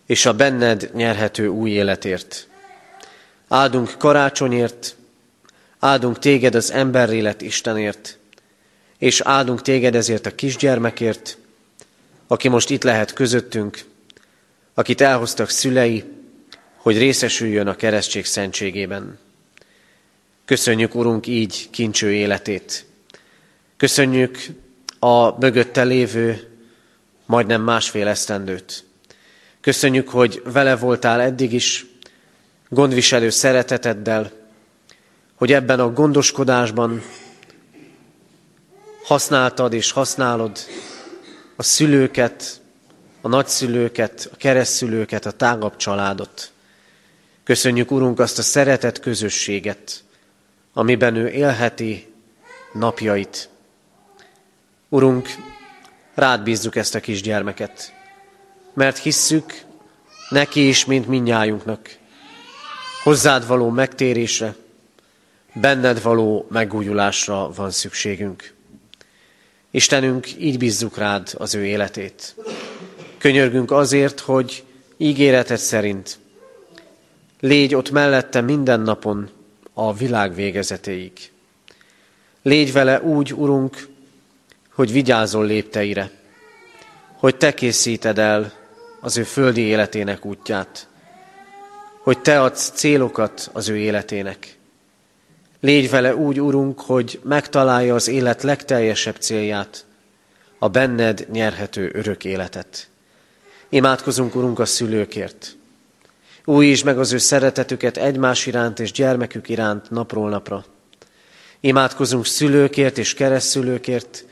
és 0.05 0.25
a 0.25 0.33
benned 0.33 0.89
nyerhető 0.93 1.47
új 1.47 1.69
életért. 1.69 2.47
Áldunk 3.47 3.95
karácsonyért, 3.97 4.95
áldunk 5.79 6.19
téged 6.19 6.55
az 6.55 6.71
emberélet 6.71 7.41
Istenért, 7.41 8.17
és 9.03 9.21
áldunk 9.21 9.61
téged 9.61 9.95
ezért 9.95 10.25
a 10.25 10.35
kisgyermekért, 10.35 11.37
aki 12.27 12.47
most 12.47 12.69
itt 12.69 12.83
lehet 12.83 13.13
közöttünk, 13.13 13.83
akit 14.73 15.01
elhoztak 15.01 15.49
szülei, 15.49 16.03
hogy 16.75 16.97
részesüljön 16.97 17.67
a 17.67 17.75
keresztség 17.75 18.25
szentségében. 18.25 19.19
Köszönjük, 20.45 20.95
Urunk, 20.95 21.27
így 21.27 21.69
kincső 21.69 22.13
életét. 22.13 22.85
Köszönjük 23.77 24.37
a 24.99 25.37
mögötte 25.39 25.83
lévő 25.83 26.49
majdnem 27.25 27.61
másfél 27.61 28.07
esztendőt. 28.07 28.83
Köszönjük, 29.61 30.09
hogy 30.09 30.41
vele 30.45 30.75
voltál 30.75 31.21
eddig 31.21 31.53
is, 31.53 31.85
gondviselő 32.69 33.29
szereteteddel, 33.29 34.31
hogy 35.35 35.53
ebben 35.53 35.79
a 35.79 35.93
gondoskodásban 35.93 37.01
használtad 39.03 39.73
és 39.73 39.91
használod 39.91 40.57
a 41.55 41.63
szülőket, 41.63 42.61
a 43.21 43.27
nagyszülőket, 43.27 44.29
a 44.33 44.35
keresztszülőket, 44.35 45.25
a 45.25 45.31
tágabb 45.31 45.75
családot. 45.75 46.51
Köszönjük, 47.43 47.91
Urunk, 47.91 48.19
azt 48.19 48.37
a 48.37 48.41
szeretet 48.41 48.99
közösséget, 48.99 50.03
amiben 50.73 51.15
ő 51.15 51.29
élheti 51.29 52.13
napjait. 52.73 53.49
Urunk, 54.89 55.29
rád 56.13 56.43
bízzuk 56.43 56.75
ezt 56.75 56.95
a 56.95 56.99
kisgyermeket, 56.99 57.93
mert 58.73 58.97
hisszük 58.97 59.61
neki 60.29 60.67
is, 60.67 60.85
mint 60.85 61.07
minnyájunknak, 61.07 61.97
hozzád 63.03 63.47
való 63.47 63.69
megtérésre, 63.69 64.55
benned 65.53 66.01
való 66.01 66.47
megújulásra 66.49 67.51
van 67.51 67.71
szükségünk. 67.71 68.53
Istenünk, 69.75 70.27
így 70.39 70.57
bízzuk 70.57 70.97
rád 70.97 71.29
az 71.37 71.55
ő 71.55 71.65
életét. 71.65 72.35
Könyörgünk 73.17 73.71
azért, 73.71 74.19
hogy 74.19 74.63
ígéretet 74.97 75.59
szerint 75.59 76.17
légy 77.39 77.75
ott 77.75 77.91
mellette 77.91 78.41
minden 78.41 78.79
napon 78.79 79.29
a 79.73 79.93
világ 79.93 80.35
végezetéig. 80.35 81.11
Légy 82.41 82.73
vele 82.73 83.01
úgy, 83.01 83.33
Urunk, 83.33 83.87
hogy 84.73 84.91
vigyázol 84.91 85.45
lépteire, 85.45 86.11
hogy 87.17 87.35
te 87.35 87.53
készíted 87.53 88.19
el 88.19 88.53
az 89.01 89.17
ő 89.17 89.23
földi 89.23 89.61
életének 89.61 90.25
útját, 90.25 90.87
hogy 91.99 92.19
te 92.19 92.41
adsz 92.41 92.69
célokat 92.69 93.49
az 93.53 93.69
ő 93.69 93.77
életének. 93.77 94.57
Légy 95.63 95.89
vele 95.89 96.15
úgy, 96.15 96.41
Urunk, 96.41 96.79
hogy 96.81 97.19
megtalálja 97.23 97.95
az 97.95 98.07
élet 98.07 98.43
legteljesebb 98.43 99.15
célját, 99.15 99.85
a 100.59 100.67
benned 100.67 101.27
nyerhető 101.31 101.91
örök 101.93 102.25
életet. 102.25 102.89
Imádkozunk, 103.69 104.35
Urunk, 104.35 104.59
a 104.59 104.65
szülőkért. 104.65 105.55
Újítsd 106.45 106.85
meg 106.85 106.99
az 106.99 107.11
ő 107.11 107.17
szeretetüket 107.17 107.97
egymás 107.97 108.45
iránt 108.45 108.79
és 108.79 108.91
gyermekük 108.91 109.49
iránt 109.49 109.89
napról 109.89 110.29
napra. 110.29 110.65
Imádkozunk 111.59 112.25
szülőkért 112.25 112.97
és 112.97 113.13
keresztszülőkért, 113.13 114.25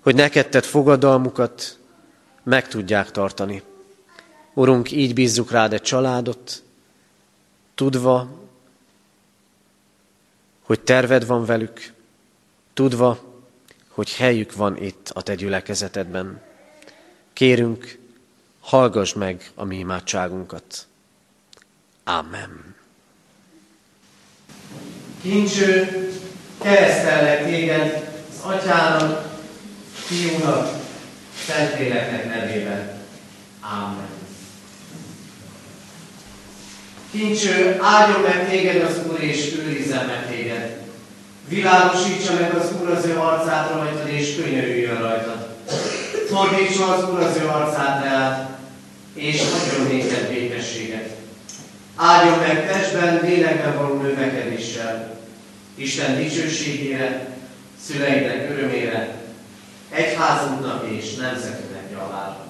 hogy 0.00 0.14
neked 0.14 0.48
tett 0.48 0.64
fogadalmukat 0.64 1.78
meg 2.42 2.68
tudják 2.68 3.10
tartani. 3.10 3.62
Urunk, 4.54 4.90
így 4.90 5.14
bízzuk 5.14 5.50
rád 5.50 5.72
egy 5.72 5.82
családot, 5.82 6.62
tudva, 7.74 8.41
hogy 10.62 10.80
terved 10.80 11.26
van 11.26 11.44
velük, 11.44 11.92
tudva, 12.72 13.18
hogy 13.88 14.14
helyük 14.16 14.54
van 14.54 14.76
itt 14.76 15.10
a 15.14 15.22
te 15.22 15.34
gyülekezetedben. 15.34 16.40
Kérünk, 17.32 17.98
hallgass 18.60 19.12
meg 19.12 19.50
a 19.54 19.64
mi 19.64 19.78
imádságunkat. 19.78 20.86
Amen. 22.04 22.74
Kincső, 25.22 26.08
keresztellek 26.62 27.44
téged 27.44 28.12
az 28.30 28.50
atyának, 28.50 29.38
fiúnak, 29.92 30.80
Szentléleknek 31.46 32.24
nevében. 32.24 33.00
Amen. 33.60 34.21
Kincső, 37.12 37.78
áldjon 37.80 38.20
meg 38.20 38.48
téged 38.48 38.82
az 38.82 39.00
Úr, 39.10 39.20
és 39.20 39.52
őrizzen 39.58 40.06
meg 40.06 40.26
téged. 40.30 40.80
Világosítsa 41.48 42.32
meg 42.32 42.54
az 42.54 42.72
Úr 42.80 42.90
az 42.90 43.06
ő 43.06 43.18
arcát 43.18 43.70
rajtad, 43.70 44.08
és 44.08 44.34
könyörüljön 44.34 44.98
rajtad. 44.98 45.48
Fordítsa 46.28 46.94
az 46.94 47.10
Úr 47.10 47.20
az 47.20 47.36
ő 47.36 47.46
arcát 47.46 48.04
reád, 48.04 48.48
és 49.14 49.40
adjon 49.40 49.86
néked 49.86 50.28
békességet. 50.28 51.16
Áldjon 51.96 52.38
meg 52.38 52.66
testben, 52.66 53.20
lélekben 53.22 53.76
való 53.76 54.00
növekedéssel, 54.00 55.20
Isten 55.74 56.16
dicsőségére, 56.16 57.36
szüleidnek 57.86 58.50
örömére, 58.50 59.14
egyházunknak 59.90 60.86
és 60.90 61.14
nemzetünknek 61.14 61.90
javára. 61.92 62.41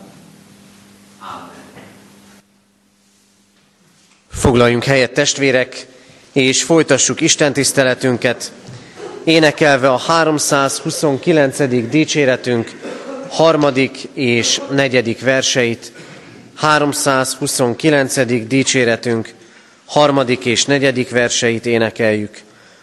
Foglaljunk 4.43 4.85
helyet, 4.85 5.13
testvérek, 5.13 5.87
és 6.33 6.63
folytassuk 6.63 7.21
Isten 7.21 7.53
tiszteletünket, 7.53 8.53
énekelve 9.25 9.89
a 9.91 9.97
329. 9.97 11.89
dicséretünk 11.89 12.71
harmadik 13.29 14.09
és 14.13 14.61
negyedik 14.71 15.21
verseit. 15.21 15.93
329. 16.55 18.47
dicséretünk 18.47 19.35
harmadik 19.85 20.45
és 20.45 20.65
negyedik 20.65 21.11
verseit 21.11 21.67
énekeljük. 21.67 22.39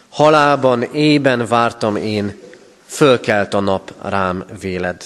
Halában 0.08 0.88
ében 0.92 1.46
vártam 1.46 1.96
én, 1.96 2.38
fölkelt 2.86 3.54
a 3.54 3.60
nap 3.60 3.92
rám 4.02 4.44
véled. 4.60 5.02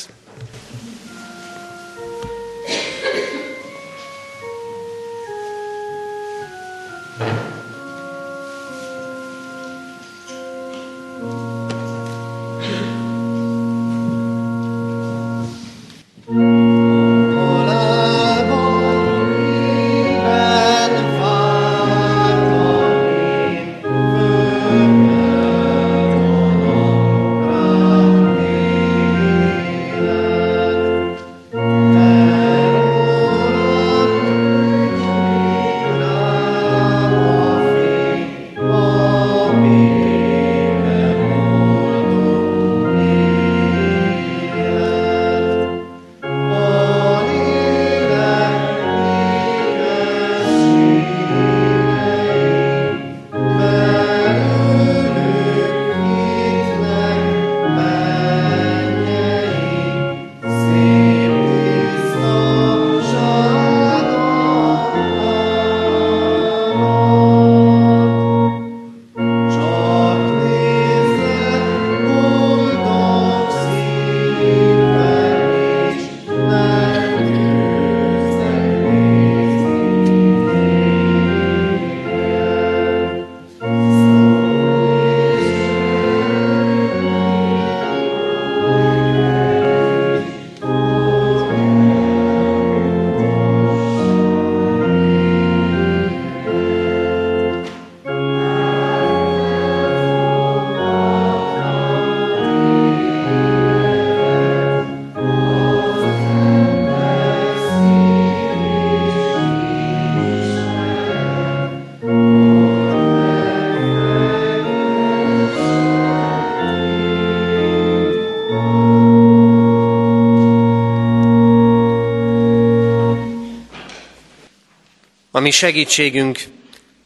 A 125.37 125.41
mi 125.41 125.51
segítségünk, 125.51 126.39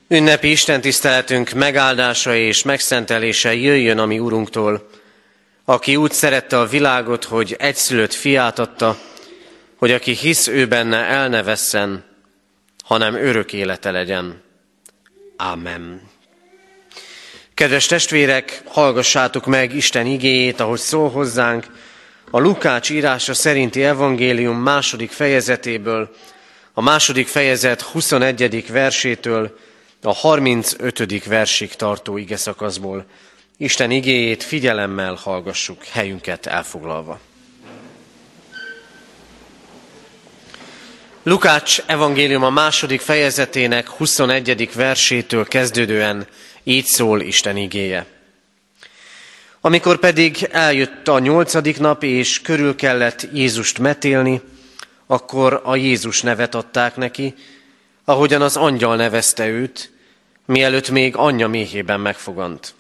ünnepi 0.09 0.51
istentiszteletünk 0.51 1.51
megáldása 1.51 2.35
és 2.35 2.63
megszentelése 2.63 3.55
jöjjön 3.55 3.99
a 3.99 4.07
mi 4.07 4.19
Urunktól, 4.19 4.89
aki 5.65 5.97
úgy 5.97 6.13
szerette 6.13 6.59
a 6.59 6.67
világot, 6.67 7.25
hogy 7.25 7.57
egyszülött 7.59 8.13
fiát 8.13 8.59
adta, 8.59 8.99
hogy 9.77 9.91
aki 9.91 10.13
hisz 10.13 10.47
ő 10.47 10.67
benne 10.67 10.97
el 10.97 11.29
ne 11.29 11.43
vesszen, 11.43 12.05
hanem 12.85 13.15
örök 13.15 13.53
élete 13.53 13.91
legyen. 13.91 14.43
Amen. 15.37 16.03
Kedves 17.55 17.87
testvérek, 17.87 18.63
hallgassátok 18.67 19.47
meg 19.47 19.75
Isten 19.75 20.07
igéjét, 20.07 20.61
ahogy 20.61 20.81
szól 20.81 21.11
hozzánk, 21.11 21.67
a 22.31 22.39
Lukács 22.39 22.91
írása 22.91 23.35
szerinti 23.35 23.85
evangélium 23.85 24.59
második 24.59 25.11
fejezetéből, 25.11 26.11
a 26.79 26.81
második 26.81 27.27
fejezet 27.27 27.81
21. 27.81 28.71
versétől 28.71 29.59
a 30.03 30.13
35. 30.13 31.25
versig 31.25 31.75
tartó 31.75 32.17
ige 32.17 32.37
szakaszból. 32.37 33.05
Isten 33.57 33.91
igéjét 33.91 34.43
figyelemmel 34.43 35.15
hallgassuk, 35.15 35.85
helyünket 35.85 36.47
elfoglalva. 36.47 37.21
Lukács 41.23 41.83
evangélium 41.87 42.43
a 42.43 42.51
második 42.51 43.01
fejezetének 43.01 43.89
21. 43.89 44.71
versétől 44.75 45.45
kezdődően 45.45 46.27
így 46.63 46.87
szól 46.87 47.21
Isten 47.21 47.57
igéje. 47.57 48.07
Amikor 49.61 49.99
pedig 49.99 50.49
eljött 50.53 51.09
a 51.09 51.19
nyolcadik 51.19 51.79
nap, 51.79 52.03
és 52.03 52.41
körül 52.41 52.75
kellett 52.75 53.29
Jézust 53.33 53.79
metélni, 53.79 54.41
akkor 55.11 55.61
a 55.65 55.77
Jézus 55.77 56.23
nevet 56.23 56.55
adták 56.55 56.97
neki, 56.97 57.35
ahogyan 58.05 58.43
az 58.43 58.57
angyal 58.57 58.97
nevezte 58.97 59.49
őt, 59.49 59.93
mielőtt 60.45 60.91
még 60.91 61.17
anyja 61.17 61.49
méhében 61.49 62.01
megfogant. 62.01 62.75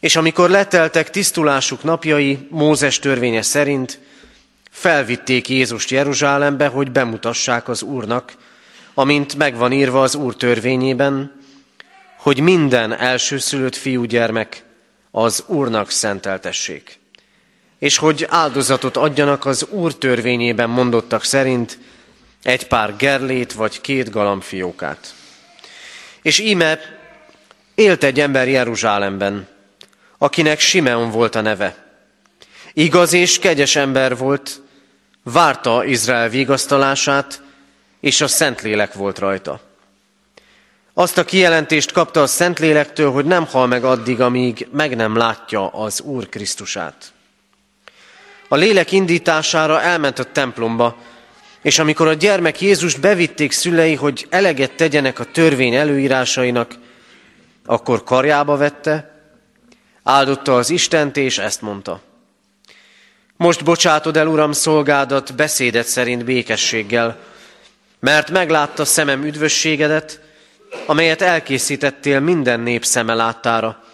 És 0.00 0.16
amikor 0.16 0.50
leteltek 0.50 1.10
tisztulásuk 1.10 1.82
napjai, 1.82 2.46
Mózes 2.50 2.98
törvénye 2.98 3.42
szerint, 3.42 3.98
felvitték 4.70 5.48
Jézust 5.48 5.90
Jeruzsálembe, 5.90 6.66
hogy 6.66 6.90
bemutassák 6.90 7.68
az 7.68 7.82
Úrnak, 7.82 8.32
amint 8.94 9.36
megvan 9.36 9.72
írva 9.72 10.02
az 10.02 10.14
Úr 10.14 10.36
törvényében, 10.36 11.40
hogy 12.16 12.40
minden 12.40 12.92
elsőszülött 12.92 13.76
fiúgyermek 13.76 14.64
az 15.10 15.44
Úrnak 15.46 15.90
szenteltessék, 15.90 16.99
és 17.80 17.96
hogy 17.96 18.26
áldozatot 18.28 18.96
adjanak 18.96 19.44
az 19.44 19.66
Úr 19.70 19.94
törvényében 19.94 20.70
mondottak 20.70 21.24
szerint 21.24 21.78
egy 22.42 22.66
pár 22.66 22.96
gerlét 22.96 23.52
vagy 23.52 23.80
két 23.80 24.10
galambfiókát. 24.10 25.14
És 26.22 26.38
íme 26.38 26.78
élt 27.74 28.04
egy 28.04 28.20
ember 28.20 28.48
Jeruzsálemben, 28.48 29.48
akinek 30.18 30.60
Simeon 30.60 31.10
volt 31.10 31.34
a 31.34 31.40
neve. 31.40 31.76
Igaz 32.72 33.12
és 33.12 33.38
kegyes 33.38 33.76
ember 33.76 34.16
volt, 34.16 34.60
várta 35.22 35.84
Izrael 35.84 36.28
vigasztalását, 36.28 37.42
és 38.00 38.20
a 38.20 38.28
Szentlélek 38.28 38.92
volt 38.92 39.18
rajta. 39.18 39.60
Azt 40.94 41.18
a 41.18 41.24
kijelentést 41.24 41.92
kapta 41.92 42.22
a 42.22 42.26
Szentlélektől, 42.26 43.12
hogy 43.12 43.24
nem 43.24 43.46
hal 43.46 43.66
meg 43.66 43.84
addig, 43.84 44.20
amíg 44.20 44.68
meg 44.72 44.96
nem 44.96 45.16
látja 45.16 45.68
az 45.68 46.00
Úr 46.00 46.28
Krisztusát. 46.28 47.12
A 48.52 48.56
lélek 48.56 48.92
indítására 48.92 49.80
elment 49.80 50.18
a 50.18 50.24
templomba, 50.24 50.96
és 51.62 51.78
amikor 51.78 52.06
a 52.06 52.14
gyermek 52.14 52.60
Jézust 52.60 53.00
bevitték 53.00 53.52
szülei, 53.52 53.94
hogy 53.94 54.26
eleget 54.30 54.72
tegyenek 54.72 55.18
a 55.18 55.24
törvény 55.24 55.74
előírásainak, 55.74 56.74
akkor 57.66 58.04
karjába 58.04 58.56
vette, 58.56 59.20
áldotta 60.02 60.56
az 60.56 60.70
Istent, 60.70 61.16
és 61.16 61.38
ezt 61.38 61.62
mondta. 61.62 62.00
Most 63.36 63.64
bocsátod 63.64 64.16
el, 64.16 64.26
Uram, 64.26 64.52
szolgádat 64.52 65.34
beszédet 65.34 65.86
szerint 65.86 66.24
békességgel, 66.24 67.18
mert 68.00 68.30
meglátta 68.30 68.84
szemem 68.84 69.24
üdvösségedet, 69.24 70.20
amelyet 70.86 71.22
elkészítettél 71.22 72.20
minden 72.20 72.60
nép 72.60 72.84
szeme 72.84 73.14
láttára, 73.14 73.84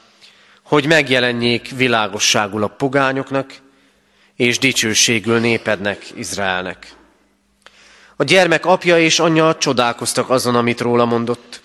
hogy 0.62 0.86
megjelenjék 0.86 1.70
világosságul 1.76 2.62
a 2.62 2.68
pogányoknak, 2.68 3.64
és 4.36 4.58
dicsőségül 4.58 5.38
népednek, 5.38 6.06
Izraelnek. 6.14 6.94
A 8.16 8.24
gyermek 8.24 8.66
apja 8.66 8.98
és 8.98 9.18
anyja 9.18 9.56
csodálkoztak 9.56 10.30
azon, 10.30 10.54
amit 10.54 10.80
róla 10.80 11.04
mondott. 11.04 11.60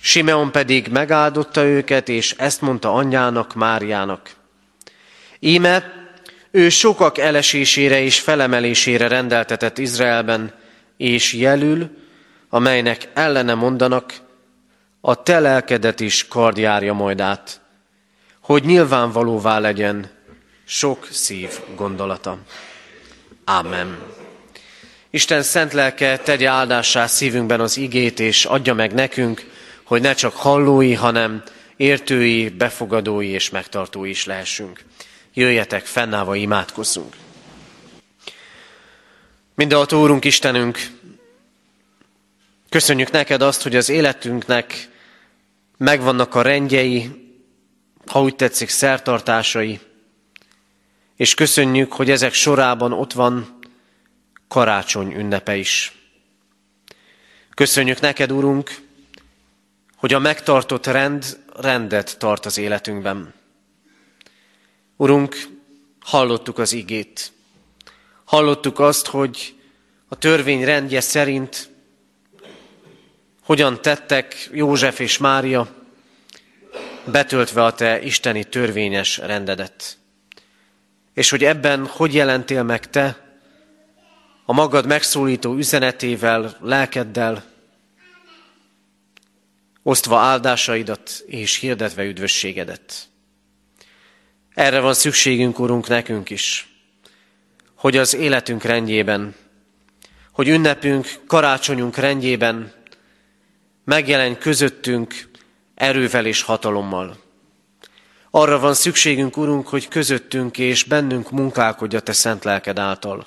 Simeon 0.00 0.52
pedig 0.52 0.88
megáldotta 0.88 1.64
őket, 1.64 2.08
és 2.08 2.34
ezt 2.38 2.60
mondta 2.60 2.92
anyjának, 2.92 3.54
Máriának. 3.54 4.30
Íme, 5.38 5.92
ő 6.50 6.68
sokak 6.68 7.18
elesésére 7.18 8.00
és 8.00 8.20
felemelésére 8.20 9.08
rendeltetett 9.08 9.78
Izraelben, 9.78 10.54
és 10.96 11.32
jelül, 11.32 11.90
amelynek 12.48 13.08
ellene 13.14 13.54
mondanak, 13.54 14.14
a 15.00 15.22
te 15.22 15.40
lelkedet 15.40 16.00
is 16.00 16.28
kardjárja 16.28 16.92
majd 16.92 17.20
át, 17.20 17.60
hogy 18.40 18.64
nyilvánvalóvá 18.64 19.58
legyen 19.58 20.10
sok 20.64 21.08
szív 21.10 21.50
gondolata. 21.76 22.38
Ámen. 23.44 23.98
Isten 25.10 25.42
szent 25.42 25.72
lelke 25.72 26.18
tegye 26.18 26.48
áldássá 26.48 27.06
szívünkben 27.06 27.60
az 27.60 27.76
igét, 27.76 28.20
és 28.20 28.44
adja 28.44 28.74
meg 28.74 28.92
nekünk, 28.92 29.50
hogy 29.82 30.00
ne 30.00 30.14
csak 30.14 30.36
hallói, 30.36 30.94
hanem 30.94 31.42
értői, 31.76 32.48
befogadói 32.48 33.28
és 33.28 33.50
megtartói 33.50 34.10
is 34.10 34.24
lehessünk. 34.24 34.84
Jöjjetek, 35.34 35.84
fennállva 35.84 36.34
imádkozzunk. 36.34 37.16
Mindenható 39.54 40.02
Úrunk 40.02 40.24
Istenünk, 40.24 40.78
köszönjük 42.68 43.10
neked 43.10 43.42
azt, 43.42 43.62
hogy 43.62 43.76
az 43.76 43.88
életünknek 43.88 44.88
megvannak 45.76 46.34
a 46.34 46.42
rendjei, 46.42 47.10
ha 48.06 48.22
úgy 48.22 48.36
tetszik, 48.36 48.68
szertartásai, 48.68 49.80
és 51.22 51.34
köszönjük, 51.34 51.92
hogy 51.92 52.10
ezek 52.10 52.32
sorában 52.32 52.92
ott 52.92 53.12
van 53.12 53.58
karácsony 54.48 55.12
ünnepe 55.12 55.56
is. 55.56 55.92
Köszönjük 57.54 58.00
neked, 58.00 58.32
Urunk, 58.32 58.80
hogy 59.96 60.14
a 60.14 60.18
megtartott 60.18 60.86
rend 60.86 61.38
rendet 61.56 62.18
tart 62.18 62.46
az 62.46 62.58
életünkben. 62.58 63.34
Urunk, 64.96 65.36
hallottuk 66.00 66.58
az 66.58 66.72
igét. 66.72 67.32
Hallottuk 68.24 68.78
azt, 68.78 69.06
hogy 69.06 69.54
a 70.08 70.16
törvény 70.16 70.64
rendje 70.64 71.00
szerint 71.00 71.68
hogyan 73.42 73.82
tettek 73.82 74.48
József 74.52 74.98
és 74.98 75.18
Mária, 75.18 75.74
betöltve 77.04 77.64
a 77.64 77.74
te 77.74 78.00
isteni 78.00 78.44
törvényes 78.44 79.18
rendedet. 79.18 80.00
És 81.14 81.30
hogy 81.30 81.44
ebben 81.44 81.86
hogy 81.86 82.14
jelentél 82.14 82.62
meg 82.62 82.90
te, 82.90 83.22
a 84.44 84.52
magad 84.52 84.86
megszólító 84.86 85.54
üzenetével, 85.54 86.56
lelkeddel, 86.60 87.44
osztva 89.82 90.18
áldásaidat 90.18 91.22
és 91.26 91.56
hirdetve 91.56 92.04
üdvösségedet. 92.04 93.08
Erre 94.54 94.80
van 94.80 94.94
szükségünk, 94.94 95.58
Urunk, 95.58 95.88
nekünk 95.88 96.30
is, 96.30 96.68
hogy 97.74 97.96
az 97.96 98.14
életünk 98.14 98.62
rendjében, 98.62 99.34
hogy 100.32 100.48
ünnepünk, 100.48 101.20
karácsonyunk 101.26 101.96
rendjében 101.96 102.72
megjelenj 103.84 104.38
közöttünk 104.38 105.30
erővel 105.74 106.26
és 106.26 106.42
hatalommal. 106.42 107.16
Arra 108.34 108.58
van 108.58 108.74
szükségünk, 108.74 109.36
Urunk, 109.36 109.68
hogy 109.68 109.88
közöttünk 109.88 110.58
és 110.58 110.84
bennünk 110.84 111.30
munkálkodj 111.30 111.96
a 111.96 112.00
Te 112.00 112.12
szent 112.12 112.44
lelked 112.44 112.78
által. 112.78 113.26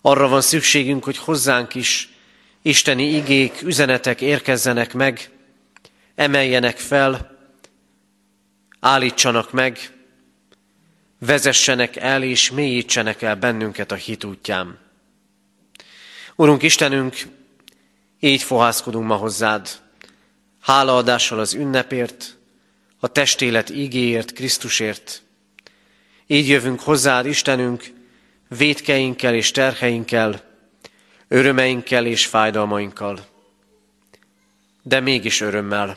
Arra 0.00 0.28
van 0.28 0.40
szükségünk, 0.40 1.04
hogy 1.04 1.16
hozzánk 1.16 1.74
is 1.74 2.08
isteni 2.62 3.14
igék, 3.14 3.62
üzenetek 3.62 4.20
érkezzenek 4.20 4.94
meg, 4.94 5.30
emeljenek 6.14 6.78
fel, 6.78 7.38
állítsanak 8.80 9.52
meg, 9.52 9.78
vezessenek 11.18 11.96
el 11.96 12.22
és 12.22 12.50
mélyítsenek 12.50 13.22
el 13.22 13.36
bennünket 13.36 13.92
a 13.92 13.94
hit 13.94 14.24
útján. 14.24 14.78
Urunk 16.36 16.62
Istenünk, 16.62 17.16
így 18.20 18.42
fohászkodunk 18.42 19.06
ma 19.06 19.16
hozzád, 19.16 19.68
hálaadással 20.60 21.38
az 21.38 21.54
ünnepért, 21.54 22.38
a 23.00 23.08
testélet 23.08 23.70
ígéért, 23.70 24.32
Krisztusért. 24.32 25.22
Így 26.26 26.48
jövünk 26.48 26.80
hozzád, 26.80 27.26
Istenünk, 27.26 27.84
védkeinkkel 28.48 29.34
és 29.34 29.50
terheinkkel, 29.50 30.42
örömeinkkel 31.28 32.06
és 32.06 32.26
fájdalmainkkal. 32.26 33.28
de 34.82 35.00
mégis 35.00 35.40
örömmel, 35.40 35.96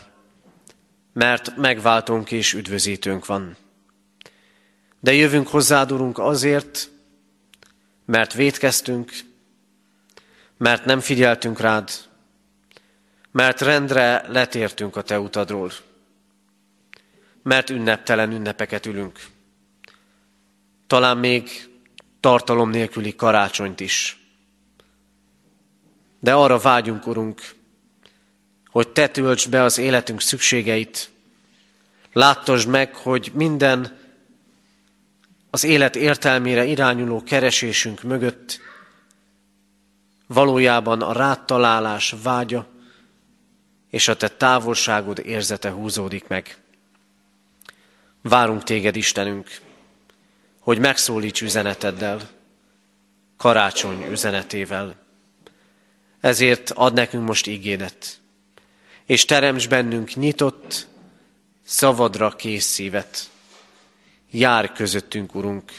mert 1.13 1.55
megváltunk 1.55 2.31
és 2.31 2.53
üdvözítőnk 2.53 3.25
van. 3.25 3.57
De 4.99 5.13
jövünk 5.13 5.47
hozzád, 5.47 5.91
Urunk, 5.91 6.17
azért, 6.17 6.89
mert 8.05 8.33
védkeztünk, 8.33 9.11
mert 10.57 10.85
nem 10.85 10.99
figyeltünk 10.99 11.59
rád, 11.59 11.91
mert 13.31 13.61
rendre 13.61 14.25
letértünk 14.27 14.95
a 14.95 15.01
Te 15.01 15.19
utadról, 15.19 15.71
mert 17.43 17.69
ünneptelen 17.69 18.31
ünnepeket 18.31 18.85
ülünk. 18.85 19.19
Talán 20.87 21.17
még 21.17 21.69
tartalom 22.19 22.69
nélküli 22.69 23.15
karácsonyt 23.15 23.79
is. 23.79 24.17
De 26.19 26.33
arra 26.33 26.57
vágyunk, 26.57 27.07
Urunk, 27.07 27.41
hogy 28.65 28.87
Te 28.87 29.07
töltsd 29.07 29.49
be 29.49 29.63
az 29.63 29.77
életünk 29.77 30.21
szükségeit, 30.21 31.11
láttasd 32.13 32.67
meg, 32.67 32.95
hogy 32.95 33.31
minden 33.33 33.97
az 35.49 35.63
élet 35.63 35.95
értelmére 35.95 36.65
irányuló 36.65 37.23
keresésünk 37.23 38.03
mögött 38.03 38.59
valójában 40.27 41.01
a 41.01 41.11
ráttalálás 41.11 42.15
vágya 42.23 42.67
és 43.89 44.07
a 44.07 44.15
te 44.15 44.27
távolságod 44.27 45.19
érzete 45.19 45.69
húzódik 45.69 46.27
meg. 46.27 46.62
Várunk 48.23 48.63
téged, 48.63 48.95
Istenünk, 48.95 49.59
hogy 50.59 50.79
megszólíts 50.79 51.41
üzeneteddel, 51.41 52.29
karácsony 53.37 54.05
üzenetével. 54.11 54.95
Ezért 56.19 56.69
ad 56.69 56.93
nekünk 56.93 57.27
most 57.27 57.47
ígédet, 57.47 58.19
és 59.05 59.25
teremts 59.25 59.69
bennünk 59.69 60.15
nyitott, 60.15 60.87
szavadra 61.63 62.29
kész 62.29 62.65
szívet. 62.65 63.29
Jár 64.31 64.71
közöttünk, 64.71 65.35
Urunk, 65.35 65.71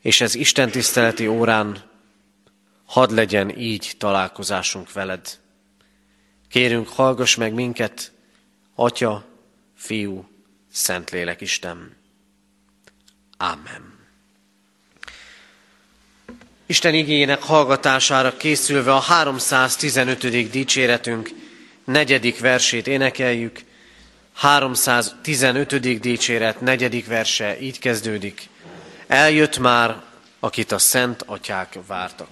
és 0.00 0.20
ez 0.20 0.34
Isten 0.34 0.70
tiszteleti 0.70 1.26
órán 1.26 1.90
hadd 2.84 3.14
legyen 3.14 3.58
így 3.58 3.94
találkozásunk 3.98 4.92
veled. 4.92 5.38
Kérünk, 6.48 6.88
hallgass 6.88 7.36
meg 7.36 7.52
minket, 7.52 8.12
Atya, 8.74 9.24
Fiú, 9.74 10.31
Szentlélek 10.72 11.40
Isten. 11.40 11.96
Amen. 13.36 14.00
Isten 16.66 16.94
igényének 16.94 17.42
hallgatására 17.42 18.36
készülve 18.36 18.94
a 18.94 18.98
315. 18.98 20.50
dicséretünk 20.50 21.30
negyedik 21.84 22.40
versét 22.40 22.86
énekeljük. 22.86 23.60
315. 24.32 26.00
dicséret 26.00 26.60
negyedik 26.60 27.06
verse 27.06 27.60
így 27.60 27.78
kezdődik. 27.78 28.48
Eljött 29.06 29.58
már, 29.58 30.02
akit 30.40 30.72
a 30.72 30.78
szent 30.78 31.22
atyák 31.22 31.78
vártak. 31.86 32.28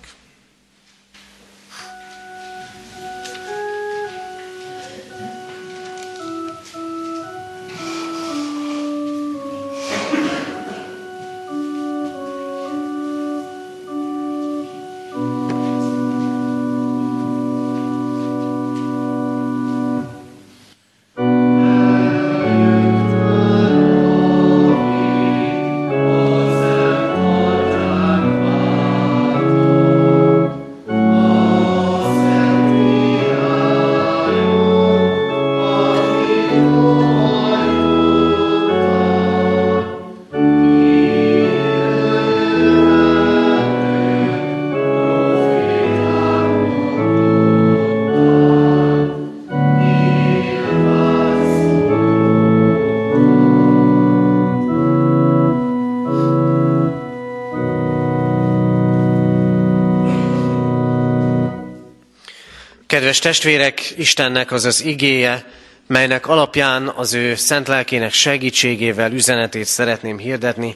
Kedves 63.10 63.30
testvérek, 63.30 63.94
Istennek 63.96 64.52
az 64.52 64.64
az 64.64 64.84
igéje, 64.84 65.44
melynek 65.86 66.26
alapján 66.26 66.88
az 66.88 67.14
ő 67.14 67.34
szent 67.34 67.68
lelkének 67.68 68.12
segítségével 68.12 69.12
üzenetét 69.12 69.64
szeretném 69.64 70.18
hirdetni, 70.18 70.74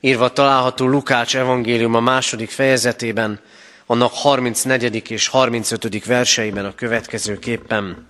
írva 0.00 0.32
található 0.32 0.86
Lukács 0.86 1.36
evangélium 1.36 1.94
a 1.94 2.00
második 2.00 2.50
fejezetében, 2.50 3.40
annak 3.86 4.12
34. 4.12 5.10
és 5.10 5.28
35. 5.28 6.04
verseiben 6.04 6.64
a 6.64 6.74
következő 6.74 7.38
képpen. 7.38 8.08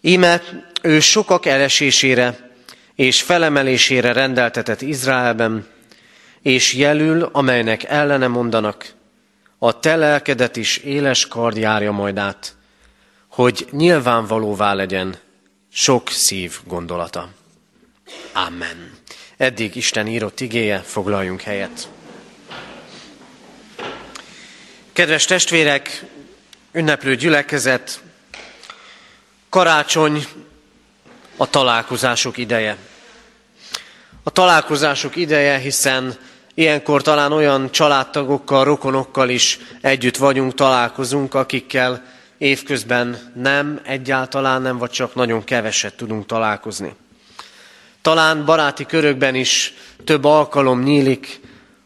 Íme 0.00 0.42
ő 0.82 1.00
sokak 1.00 1.46
elesésére 1.46 2.50
és 2.94 3.22
felemelésére 3.22 4.12
rendeltetett 4.12 4.82
Izraelben, 4.82 5.66
és 6.42 6.74
jelül, 6.74 7.28
amelynek 7.32 7.84
ellene 7.84 8.26
mondanak, 8.26 8.98
a 9.62 9.78
te 9.78 9.96
lelkedet 9.96 10.56
is 10.56 10.76
éles 10.76 11.26
kard 11.26 11.56
járja 11.56 11.92
majd 11.92 12.18
át, 12.18 12.54
hogy 13.28 13.68
nyilvánvalóvá 13.70 14.74
legyen 14.74 15.18
sok 15.72 16.10
szív 16.10 16.58
gondolata. 16.64 17.28
Amen. 18.32 18.98
Eddig 19.36 19.76
Isten 19.76 20.06
írott 20.06 20.40
igéje, 20.40 20.78
foglaljunk 20.78 21.40
helyet. 21.40 21.88
Kedves 24.92 25.24
testvérek, 25.24 26.04
ünneplő 26.72 27.16
gyülekezet, 27.16 28.02
karácsony 29.48 30.26
a 31.36 31.50
találkozások 31.50 32.36
ideje. 32.36 32.76
A 34.22 34.30
találkozások 34.30 35.16
ideje, 35.16 35.58
hiszen 35.58 36.18
Ilyenkor 36.60 37.02
talán 37.02 37.32
olyan 37.32 37.70
családtagokkal, 37.70 38.64
rokonokkal 38.64 39.28
is 39.28 39.58
együtt 39.80 40.16
vagyunk, 40.16 40.54
találkozunk, 40.54 41.34
akikkel 41.34 42.02
évközben 42.38 43.32
nem, 43.34 43.80
egyáltalán 43.84 44.62
nem, 44.62 44.78
vagy 44.78 44.90
csak 44.90 45.14
nagyon 45.14 45.44
keveset 45.44 45.96
tudunk 45.96 46.26
találkozni. 46.26 46.94
Talán 48.02 48.44
baráti 48.44 48.86
körökben 48.86 49.34
is 49.34 49.74
több 50.04 50.24
alkalom 50.24 50.82
nyílik 50.82 51.40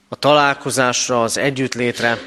a 0.09 0.17
találkozásra, 0.17 1.23
az 1.23 1.39
együttlétre, 1.39 2.19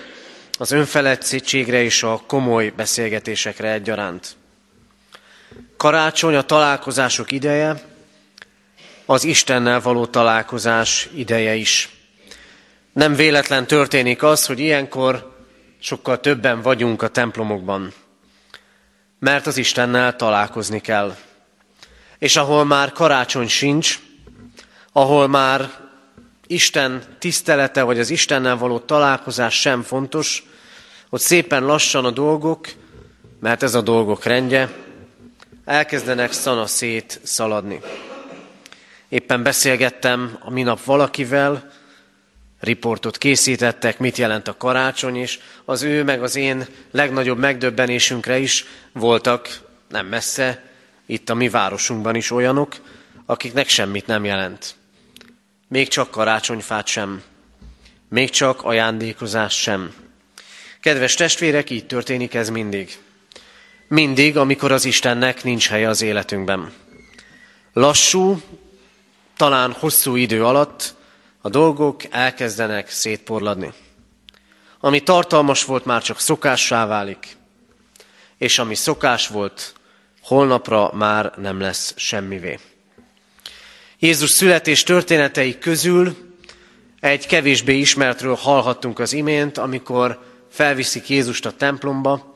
az 0.57 0.71
önfeledtségre 0.71 1.83
és 1.83 2.03
a 2.03 2.21
komoly 2.27 2.73
beszélgetésekre 2.75 3.71
egyaránt. 3.71 4.35
Karácsony 5.77 6.35
a 6.35 6.41
találkozások 6.41 7.31
ideje, 7.31 7.81
az 9.05 9.23
Istennel 9.23 9.81
való 9.81 10.05
találkozás 10.05 11.09
ideje 11.15 11.55
is. 11.55 11.96
Nem 12.97 13.15
véletlen 13.15 13.67
történik 13.67 14.23
az, 14.23 14.45
hogy 14.45 14.59
ilyenkor 14.59 15.35
sokkal 15.79 16.19
többen 16.19 16.61
vagyunk 16.61 17.01
a 17.01 17.07
templomokban, 17.07 17.93
mert 19.19 19.47
az 19.47 19.57
Istennel 19.57 20.15
találkozni 20.15 20.81
kell. 20.81 21.15
És 22.19 22.35
ahol 22.35 22.65
már 22.65 22.91
karácsony 22.91 23.47
sincs, 23.47 23.99
ahol 24.91 25.27
már 25.27 25.69
Isten 26.47 27.03
tisztelete, 27.19 27.81
vagy 27.81 27.99
az 27.99 28.09
Istennel 28.09 28.57
való 28.57 28.79
találkozás 28.79 29.59
sem 29.59 29.81
fontos, 29.81 30.43
ott 31.09 31.21
szépen 31.21 31.65
lassan 31.65 32.05
a 32.05 32.11
dolgok, 32.11 32.67
mert 33.39 33.63
ez 33.63 33.75
a 33.75 33.81
dolgok 33.81 34.23
rendje, 34.23 34.69
elkezdenek 35.65 36.31
szana 36.31 36.65
szét 36.65 37.19
szaladni. 37.23 37.81
Éppen 39.09 39.43
beszélgettem 39.43 40.37
a 40.39 40.51
minap 40.51 40.83
valakivel, 40.83 41.76
riportot 42.59 43.17
készítettek, 43.17 43.99
mit 43.99 44.17
jelent 44.17 44.47
a 44.47 44.57
karácsony, 44.57 45.15
és 45.15 45.39
az 45.65 45.81
ő 45.81 46.03
meg 46.03 46.23
az 46.23 46.35
én 46.35 46.65
legnagyobb 46.91 47.37
megdöbbenésünkre 47.37 48.37
is 48.37 48.65
voltak 48.91 49.59
nem 49.89 50.05
messze, 50.05 50.63
itt 51.05 51.29
a 51.29 51.33
mi 51.33 51.49
városunkban 51.49 52.15
is 52.15 52.31
olyanok, 52.31 52.75
akiknek 53.25 53.69
semmit 53.69 54.07
nem 54.07 54.25
jelent. 54.25 54.75
Még 55.67 55.87
csak 55.87 56.11
karácsonyfát 56.11 56.87
sem, 56.87 57.23
még 58.09 58.29
csak 58.29 58.63
ajándékozás 58.63 59.61
sem. 59.61 59.93
Kedves 60.81 61.13
testvérek, 61.13 61.69
így 61.69 61.85
történik 61.85 62.33
ez 62.33 62.49
mindig. 62.49 62.97
Mindig, 63.87 64.37
amikor 64.37 64.71
az 64.71 64.85
Istennek 64.85 65.43
nincs 65.43 65.67
helye 65.69 65.89
az 65.89 66.01
életünkben. 66.01 66.71
Lassú, 67.73 68.41
talán 69.37 69.71
hosszú 69.71 70.15
idő 70.15 70.45
alatt 70.45 70.95
a 71.47 71.49
dolgok 71.49 72.01
elkezdenek 72.09 72.89
szétporladni. 72.89 73.73
Ami 74.79 74.99
tartalmas 74.99 75.63
volt, 75.63 75.85
már 75.85 76.01
csak 76.01 76.19
szokássá 76.19 76.85
válik, 76.85 77.37
és 78.37 78.59
ami 78.59 78.75
szokás 78.75 79.27
volt, 79.27 79.73
holnapra 80.21 80.91
már 80.93 81.33
nem 81.37 81.59
lesz 81.59 81.93
semmivé. 81.95 82.59
Jézus 83.99 84.29
születés 84.29 84.83
történetei 84.83 85.57
közül 85.57 86.15
egy 86.99 87.27
kevésbé 87.27 87.77
ismertről 87.77 88.35
hallhattunk 88.35 88.99
az 88.99 89.13
imént, 89.13 89.57
amikor 89.57 90.23
felviszik 90.51 91.09
Jézust 91.09 91.45
a 91.45 91.51
templomba, 91.51 92.35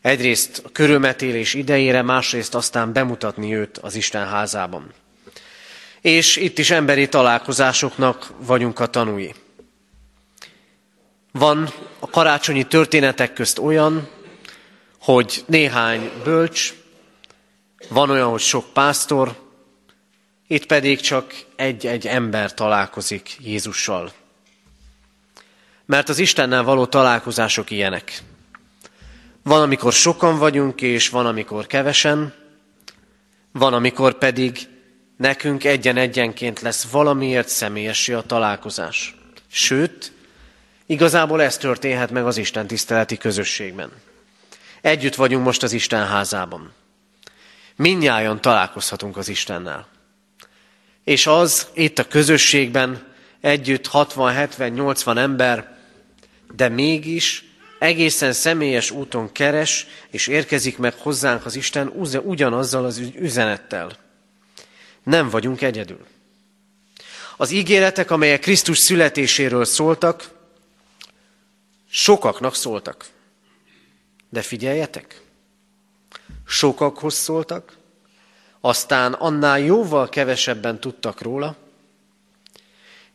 egyrészt 0.00 0.62
a 0.64 0.68
körülmetélés 0.72 1.54
idejére, 1.54 2.02
másrészt 2.02 2.54
aztán 2.54 2.92
bemutatni 2.92 3.54
őt 3.54 3.78
az 3.78 3.94
Isten 3.94 4.26
házában. 4.26 4.92
És 6.04 6.36
itt 6.36 6.58
is 6.58 6.70
emberi 6.70 7.08
találkozásoknak 7.08 8.32
vagyunk 8.38 8.80
a 8.80 8.86
tanúi. 8.86 9.34
Van 11.32 11.68
a 11.98 12.10
karácsonyi 12.10 12.64
történetek 12.64 13.32
közt 13.32 13.58
olyan, 13.58 14.08
hogy 15.00 15.44
néhány 15.46 16.10
bölcs, 16.24 16.74
van 17.88 18.10
olyan, 18.10 18.30
hogy 18.30 18.40
sok 18.40 18.72
pásztor, 18.72 19.36
itt 20.46 20.66
pedig 20.66 21.00
csak 21.00 21.34
egy-egy 21.56 22.06
ember 22.06 22.54
találkozik 22.54 23.36
Jézussal. 23.40 24.12
Mert 25.86 26.08
az 26.08 26.18
Istennel 26.18 26.62
való 26.62 26.86
találkozások 26.86 27.70
ilyenek. 27.70 28.22
Van, 29.42 29.62
amikor 29.62 29.92
sokan 29.92 30.38
vagyunk, 30.38 30.82
és 30.82 31.08
van, 31.08 31.26
amikor 31.26 31.66
kevesen, 31.66 32.34
van, 33.52 33.72
amikor 33.72 34.18
pedig 34.18 34.72
nekünk 35.16 35.64
egyen-egyenként 35.64 36.60
lesz 36.60 36.90
valamiért 36.90 37.48
személyesi 37.48 38.12
a 38.12 38.22
találkozás. 38.22 39.14
Sőt, 39.50 40.12
igazából 40.86 41.42
ez 41.42 41.56
történhet 41.56 42.10
meg 42.10 42.26
az 42.26 42.36
Isten 42.36 42.66
tiszteleti 42.66 43.16
közösségben. 43.16 43.90
Együtt 44.80 45.14
vagyunk 45.14 45.44
most 45.44 45.62
az 45.62 45.72
Isten 45.72 46.06
házában. 46.06 46.72
Mindnyájan 47.76 48.40
találkozhatunk 48.40 49.16
az 49.16 49.28
Istennel. 49.28 49.86
És 51.04 51.26
az 51.26 51.66
itt 51.74 51.98
a 51.98 52.08
közösségben 52.08 53.12
együtt 53.40 53.88
60-70-80 53.92 55.16
ember, 55.16 55.76
de 56.56 56.68
mégis 56.68 57.44
egészen 57.78 58.32
személyes 58.32 58.90
úton 58.90 59.32
keres, 59.32 59.86
és 60.10 60.26
érkezik 60.26 60.78
meg 60.78 60.94
hozzánk 60.94 61.44
az 61.44 61.56
Isten 61.56 61.92
ugyanazzal 62.24 62.84
az 62.84 63.02
üzenettel. 63.18 64.02
Nem 65.04 65.28
vagyunk 65.28 65.62
egyedül. 65.62 66.06
Az 67.36 67.50
ígéretek, 67.50 68.10
amelyek 68.10 68.40
Krisztus 68.40 68.78
születéséről 68.78 69.64
szóltak, 69.64 70.30
sokaknak 71.90 72.54
szóltak. 72.54 73.06
De 74.28 74.42
figyeljetek, 74.42 75.22
sokakhoz 76.46 77.14
szóltak, 77.14 77.76
aztán 78.60 79.12
annál 79.12 79.60
jóval 79.60 80.08
kevesebben 80.08 80.80
tudtak 80.80 81.20
róla, 81.20 81.56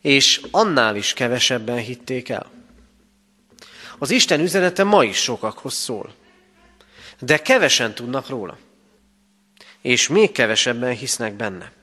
és 0.01 0.41
annál 0.51 0.95
is 0.95 1.13
kevesebben 1.13 1.77
hitték 1.77 2.29
el. 2.29 2.51
Az 3.97 4.11
Isten 4.11 4.39
üzenete 4.39 4.83
ma 4.83 5.03
is 5.03 5.17
sokakhoz 5.17 5.73
szól, 5.73 6.13
de 7.19 7.41
kevesen 7.41 7.95
tudnak 7.95 8.27
róla, 8.27 8.57
és 9.81 10.07
még 10.07 10.31
kevesebben 10.31 10.95
hisznek 10.95 11.33
benne. 11.33 11.78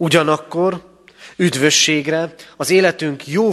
Ugyanakkor 0.00 0.82
üdvösségre, 1.36 2.34
az 2.56 2.70
életünk 2.70 3.26
jó 3.26 3.50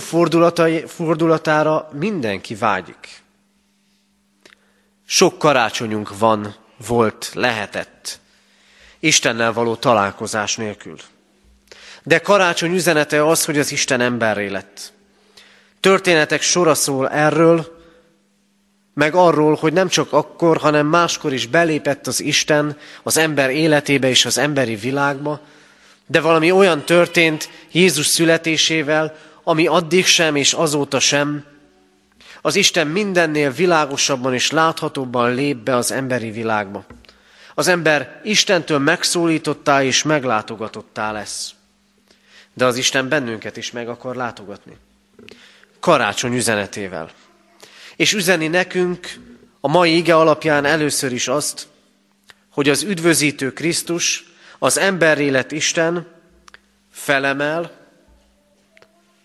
fordulatára 0.88 1.89
mindenki 1.93 2.55
vágyik. 2.55 3.23
Sok 5.05 5.38
karácsonyunk 5.38 6.17
van, 6.17 6.55
volt, 6.88 7.31
lehetett, 7.34 8.19
Istennel 8.99 9.53
való 9.53 9.75
találkozás 9.75 10.55
nélkül. 10.55 10.97
De 12.03 12.20
karácsony 12.20 12.74
üzenete 12.74 13.28
az, 13.28 13.45
hogy 13.45 13.59
az 13.59 13.72
Isten 13.72 14.01
emberré 14.01 14.47
lett. 14.47 14.93
Történetek 15.80 16.41
sora 16.41 16.74
szól 16.74 17.09
erről, 17.09 17.84
meg 18.93 19.15
arról, 19.15 19.55
hogy 19.55 19.74
nem 19.74 19.88
csak 19.88 20.13
akkor, 20.13 20.57
hanem 20.57 20.88
máskor 20.88 21.34
is 21.34 21.47
belépett 21.47 22.07
az 22.07 22.22
Isten 22.22 22.78
az 23.03 23.17
ember 23.17 23.49
életébe 23.49 24.09
és 24.09 24.26
az 24.26 24.38
emberi 24.38 24.76
világba, 24.76 25.41
de 26.08 26.22
valami 26.22 26.51
olyan 26.51 26.86
történt 26.86 27.49
Jézus 27.72 28.06
születésével, 28.06 29.18
ami 29.43 29.68
addig 29.68 30.06
sem 30.06 30.36
és 30.36 30.53
azóta 30.53 30.99
sem. 30.99 31.45
Az 32.41 32.56
Isten 32.56 32.88
mindennél 32.88 33.51
világosabban 33.51 34.34
és 34.34 34.51
láthatóbban 34.51 35.34
lép 35.34 35.58
be 35.58 35.76
az 35.76 35.91
emberi 35.91 36.32
világba. 36.32 36.86
Az 37.53 37.68
ember 37.68 38.22
Istentől 38.24 38.80
megszólítottá 38.80 39.84
és 39.84 40.03
meglátogatottá 40.03 41.12
lesz. 41.12 41.53
De 42.53 42.66
az 42.66 42.78
Isten 42.78 43.10
bennünket 43.10 43.58
is 43.58 43.72
meg 43.72 43.89
akar 43.89 44.16
látogatni. 44.16 44.78
Karácsony 45.80 46.34
üzenetével. 46.34 47.12
És 47.95 48.14
üzeni 48.14 48.47
nekünk 48.47 49.14
a 49.60 49.68
mai 49.68 49.95
ige 49.95 50.16
alapján 50.16 50.66
először 50.66 51.12
is 51.12 51.28
azt, 51.28 51.68
hogy 52.49 52.70
az 52.70 52.84
üdvözítő 52.84 53.53
Krisztus, 53.53 54.34
az 54.60 54.78
emberré 54.78 55.30
lett 55.30 55.51
Isten 55.51 56.08
felemel, 56.91 57.72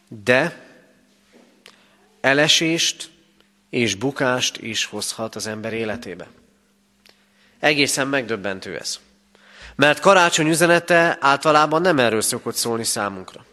de 0.09 0.69
elesést 2.21 3.11
és 3.71 3.95
bukást 3.95 4.57
is 4.57 4.85
hozhat 4.85 5.35
az 5.35 5.47
ember 5.47 5.73
életébe. 5.73 6.29
Egészen 7.59 8.09
megdöbbentő 8.09 8.79
ez. 8.79 8.99
Mert 9.75 10.01
karácsony 10.01 10.49
üzenete 10.49 11.17
általában 11.21 11.81
nem 11.81 11.99
erről 11.99 12.21
szokott 12.21 12.55
szólni 12.55 12.85
számunkra. 12.85 13.45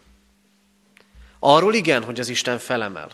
Arról 1.38 1.74
igen, 1.74 2.04
hogy 2.04 2.20
az 2.20 2.28
Isten 2.28 2.58
felemel. 2.58 3.10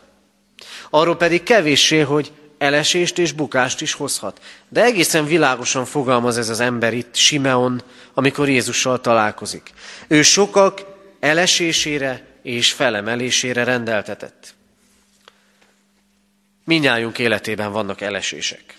Arról 0.90 1.16
pedig 1.16 1.42
kevéssé, 1.42 2.00
hogy 2.00 2.32
elesést 2.58 3.18
és 3.18 3.32
bukást 3.32 3.80
is 3.80 3.92
hozhat. 3.92 4.40
De 4.68 4.82
egészen 4.82 5.24
világosan 5.24 5.84
fogalmaz 5.84 6.38
ez 6.38 6.48
az 6.48 6.60
ember 6.60 6.92
itt, 6.92 7.14
Simeon, 7.14 7.82
amikor 8.14 8.48
Jézussal 8.48 9.00
találkozik. 9.00 9.70
Ő 10.06 10.22
sokak 10.22 10.80
elesésére 11.20 12.26
és 12.42 12.72
felemelésére 12.72 13.64
rendeltetett. 13.64 14.54
Minnyájunk 16.64 17.18
életében 17.18 17.72
vannak 17.72 18.00
elesések. 18.00 18.76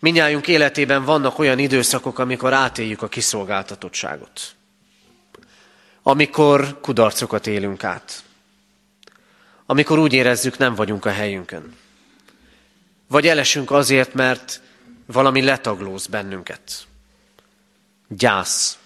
Minnyájunk 0.00 0.48
életében 0.48 1.04
vannak 1.04 1.38
olyan 1.38 1.58
időszakok, 1.58 2.18
amikor 2.18 2.52
átéljük 2.52 3.02
a 3.02 3.08
kiszolgáltatottságot. 3.08 4.54
Amikor 6.02 6.80
kudarcokat 6.80 7.46
élünk 7.46 7.84
át. 7.84 8.22
Amikor 9.66 9.98
úgy 9.98 10.12
érezzük, 10.12 10.58
nem 10.58 10.74
vagyunk 10.74 11.04
a 11.04 11.10
helyünkön. 11.10 11.76
Vagy 13.06 13.26
elesünk 13.26 13.70
azért, 13.70 14.14
mert 14.14 14.60
valami 15.06 15.42
letaglóz 15.42 16.06
bennünket. 16.06 16.87
Gyász, 18.08 18.78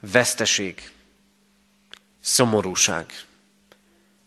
veszteség, 0.00 0.90
szomorúság. 2.20 3.06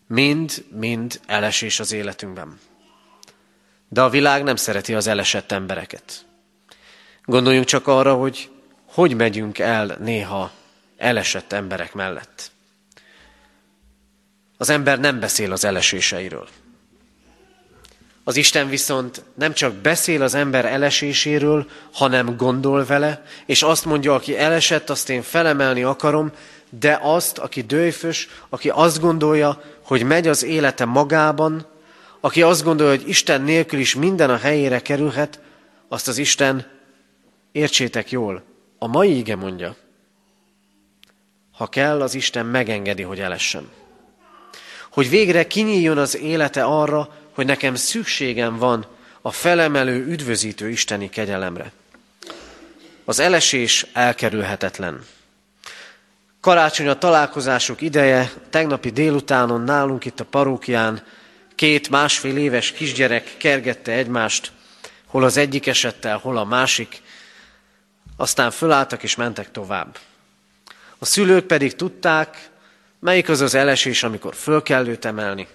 Mind-mind 0.07 1.21
elesés 1.25 1.79
az 1.79 1.91
életünkben. 1.91 2.59
De 3.87 4.01
a 4.01 4.09
világ 4.09 4.43
nem 4.43 4.55
szereti 4.55 4.93
az 4.93 5.07
elesett 5.07 5.51
embereket. 5.51 6.25
Gondoljunk 7.25 7.65
csak 7.65 7.87
arra, 7.87 8.15
hogy 8.15 8.51
hogy 8.85 9.15
megyünk 9.15 9.59
el 9.59 9.97
néha 9.99 10.51
elesett 10.97 11.51
emberek 11.51 11.93
mellett. 11.93 12.51
Az 14.57 14.69
ember 14.69 14.99
nem 14.99 15.19
beszél 15.19 15.51
az 15.51 15.63
eleséseiről. 15.63 16.47
Az 18.23 18.35
Isten 18.35 18.69
viszont 18.69 19.23
nem 19.35 19.53
csak 19.53 19.73
beszél 19.73 20.21
az 20.21 20.33
ember 20.33 20.65
eleséséről, 20.65 21.65
hanem 21.93 22.37
gondol 22.37 22.85
vele, 22.85 23.23
és 23.45 23.63
azt 23.63 23.85
mondja, 23.85 24.13
aki 24.13 24.37
elesett, 24.37 24.89
azt 24.89 25.09
én 25.09 25.21
felemelni 25.21 25.83
akarom, 25.83 26.31
de 26.79 26.99
azt, 27.01 27.37
aki 27.37 27.61
dőfös, 27.61 28.29
aki 28.49 28.69
azt 28.69 28.99
gondolja, 28.99 29.61
hogy 29.81 30.03
megy 30.03 30.27
az 30.27 30.43
élete 30.43 30.85
magában, 30.85 31.65
aki 32.19 32.41
azt 32.41 32.63
gondolja, 32.63 32.97
hogy 32.97 33.07
Isten 33.07 33.41
nélkül 33.41 33.79
is 33.79 33.95
minden 33.95 34.29
a 34.29 34.37
helyére 34.37 34.79
kerülhet, 34.79 35.39
azt 35.87 36.07
az 36.07 36.17
Isten, 36.17 36.71
értsétek 37.51 38.11
jól, 38.11 38.43
a 38.77 38.87
mai 38.87 39.17
ige 39.17 39.35
mondja, 39.35 39.75
ha 41.51 41.67
kell, 41.67 42.01
az 42.01 42.13
Isten 42.15 42.45
megengedi, 42.45 43.01
hogy 43.01 43.19
elessen. 43.19 43.69
Hogy 44.91 45.09
végre 45.09 45.47
kinyíljon 45.47 45.97
az 45.97 46.17
élete 46.17 46.63
arra, 46.63 47.09
hogy 47.33 47.45
nekem 47.45 47.75
szükségem 47.75 48.57
van 48.57 48.85
a 49.21 49.31
felemelő, 49.31 50.05
üdvözítő 50.05 50.69
isteni 50.69 51.09
kegyelemre. 51.09 51.71
Az 53.05 53.19
elesés 53.19 53.85
elkerülhetetlen. 53.93 55.05
Karácsony 56.41 56.87
a 56.87 56.97
találkozások 56.97 57.81
ideje, 57.81 58.31
tegnapi 58.49 58.89
délutánon 58.89 59.61
nálunk 59.61 60.05
itt 60.05 60.19
a 60.19 60.25
parókián 60.25 61.03
két 61.55 61.89
másfél 61.89 62.37
éves 62.37 62.71
kisgyerek 62.71 63.37
kergette 63.37 63.91
egymást, 63.91 64.51
hol 65.05 65.23
az 65.23 65.37
egyik 65.37 65.67
esettel, 65.67 66.17
hol 66.17 66.37
a 66.37 66.43
másik, 66.43 67.01
aztán 68.17 68.51
fölálltak 68.51 69.03
és 69.03 69.15
mentek 69.15 69.51
tovább. 69.51 69.97
A 70.97 71.05
szülők 71.05 71.45
pedig 71.45 71.75
tudták, 71.75 72.49
melyik 72.99 73.29
az 73.29 73.41
az 73.41 73.55
elesés, 73.55 74.03
amikor 74.03 74.35
föl 74.35 74.61
kell 74.61 74.87
őt 74.87 75.05
emelni, 75.05 75.47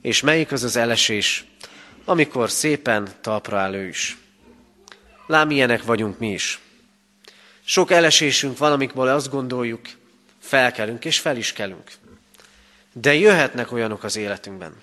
és 0.00 0.20
melyik 0.20 0.52
az 0.52 0.64
az 0.64 0.76
elesés, 0.76 1.44
amikor 2.04 2.50
szépen 2.50 3.08
talpra 3.20 3.58
áll 3.58 3.74
ő 3.74 3.88
is. 3.88 4.16
Lám 5.26 5.50
ilyenek 5.50 5.82
vagyunk 5.82 6.18
mi 6.18 6.32
is. 6.32 6.60
Sok 7.64 7.90
elesésünk 7.90 8.58
van, 8.58 8.72
amikból 8.72 9.08
azt 9.08 9.30
gondoljuk, 9.30 9.80
felkelünk 10.40 11.04
és 11.04 11.18
fel 11.18 11.36
is 11.36 11.52
kelünk. 11.52 11.90
De 12.92 13.14
jöhetnek 13.14 13.72
olyanok 13.72 14.04
az 14.04 14.16
életünkben. 14.16 14.74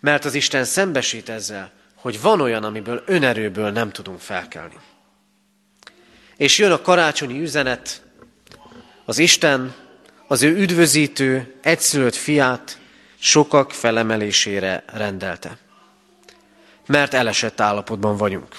Mert 0.00 0.24
az 0.24 0.34
Isten 0.34 0.64
szembesít 0.64 1.28
ezzel, 1.28 1.72
hogy 1.94 2.20
van 2.20 2.40
olyan, 2.40 2.64
amiből 2.64 3.02
önerőből 3.06 3.70
nem 3.70 3.90
tudunk 3.90 4.20
felkelni. 4.20 4.76
És 6.36 6.58
jön 6.58 6.72
a 6.72 6.80
karácsonyi 6.80 7.40
üzenet, 7.40 8.02
az 9.04 9.18
Isten 9.18 9.74
az 10.26 10.42
ő 10.42 10.56
üdvözítő, 10.56 11.54
egyszülött 11.62 12.14
fiát 12.14 12.78
sokak 13.24 13.70
felemelésére 13.70 14.84
rendelte. 14.86 15.56
Mert 16.86 17.14
elesett 17.14 17.60
állapotban 17.60 18.16
vagyunk. 18.16 18.56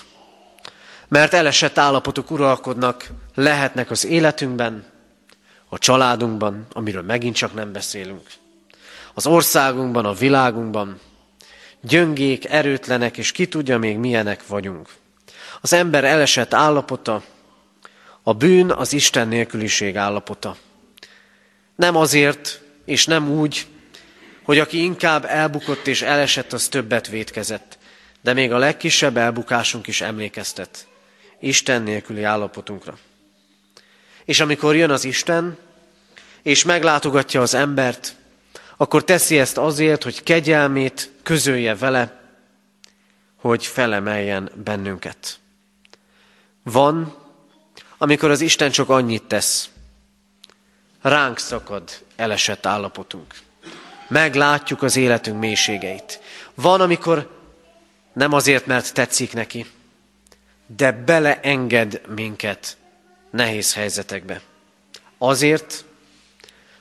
Mert 1.08 1.34
elesett 1.34 1.78
állapotok 1.78 2.32
uralkodnak, 2.32 3.08
lehetnek 3.36 3.92
az 3.92 4.06
életünkben, 4.06 4.86
a 5.70 5.78
családunkban, 5.78 6.68
amiről 6.74 7.02
megint 7.02 7.36
csak 7.36 7.54
nem 7.54 7.72
beszélünk, 7.72 8.28
az 9.14 9.28
országunkban, 9.28 10.06
a 10.06 10.14
világunkban, 10.14 11.00
gyöngék, 11.82 12.46
erőtlenek, 12.46 13.18
és 13.18 13.32
ki 13.32 13.48
tudja 13.48 13.78
még 13.78 13.98
milyenek 13.98 14.48
vagyunk. 14.48 14.90
Az 15.62 15.74
ember 15.74 16.04
elesett 16.04 16.54
állapota, 16.54 17.24
a 18.22 18.34
bűn 18.34 18.72
az 18.72 18.94
Isten 18.94 19.28
nélküliség 19.28 19.98
állapota. 19.98 20.56
Nem 21.76 21.96
azért, 21.96 22.62
és 22.86 23.06
nem 23.06 23.30
úgy, 23.30 23.68
hogy 24.44 24.60
aki 24.60 24.84
inkább 24.84 25.26
elbukott 25.26 25.88
és 25.88 26.02
elesett, 26.02 26.54
az 26.54 26.68
többet 26.68 27.08
vétkezett. 27.08 27.78
De 28.22 28.34
még 28.34 28.52
a 28.52 28.58
legkisebb 28.58 29.18
elbukásunk 29.18 29.88
is 29.88 30.02
emlékeztet 30.02 30.88
Isten 31.40 31.82
nélküli 31.82 32.24
állapotunkra. 32.24 32.98
És 34.26 34.40
amikor 34.40 34.76
jön 34.76 34.90
az 34.90 35.04
Isten, 35.04 35.58
és 36.42 36.64
meglátogatja 36.64 37.42
az 37.42 37.54
embert, 37.54 38.16
akkor 38.78 39.04
teszi 39.04 39.40
ezt 39.40 39.58
azért, 39.58 40.04
hogy 40.04 40.24
kegyelmét 40.24 41.12
közölje 41.24 41.76
vele, 41.76 42.22
hogy 43.36 43.66
felemeljen 43.66 44.52
bennünket. 44.64 45.40
Van, 46.64 47.16
amikor 47.98 48.30
az 48.30 48.42
Isten 48.42 48.72
csak 48.72 48.90
annyit 48.90 49.24
tesz, 49.24 49.70
ránk 51.02 51.38
szakad 51.38 52.04
elesett 52.16 52.66
állapotunk. 52.66 53.36
Meglátjuk 54.14 54.82
az 54.82 54.96
életünk 54.96 55.40
mélységeit. 55.40 56.20
Van, 56.54 56.82
amikor 56.82 57.42
nem 58.14 58.34
azért, 58.34 58.66
mert 58.66 58.94
tetszik 58.94 59.34
neki, 59.34 59.66
de 60.76 60.92
beleenged 60.92 62.02
minket 62.16 62.78
nehéz 63.30 63.74
helyzetekbe. 63.74 64.42
Azért, 65.18 65.86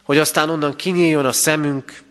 hogy 0.03 0.19
aztán 0.19 0.51
onnan 0.51 0.77
kinyíljon 0.77 1.27
a 1.27 1.33
szemünk, 1.33 2.03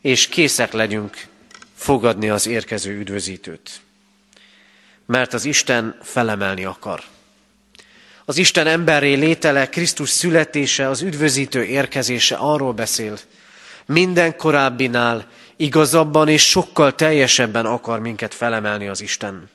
és 0.00 0.28
készek 0.28 0.72
legyünk 0.72 1.26
fogadni 1.74 2.28
az 2.28 2.46
érkező 2.46 2.98
üdvözítőt. 2.98 3.80
Mert 5.06 5.32
az 5.34 5.44
Isten 5.44 5.98
felemelni 6.02 6.64
akar. 6.64 7.02
Az 8.24 8.36
Isten 8.36 8.66
emberré 8.66 9.14
létele, 9.14 9.68
Krisztus 9.68 10.10
születése, 10.10 10.88
az 10.88 11.02
üdvözítő 11.02 11.64
érkezése 11.64 12.36
arról 12.36 12.72
beszél, 12.72 13.18
minden 13.86 14.36
korábbinál 14.36 15.26
igazabban 15.56 16.28
és 16.28 16.48
sokkal 16.48 16.94
teljesebben 16.94 17.66
akar 17.66 18.00
minket 18.00 18.34
felemelni 18.34 18.88
az 18.88 19.00
Isten. 19.00 19.50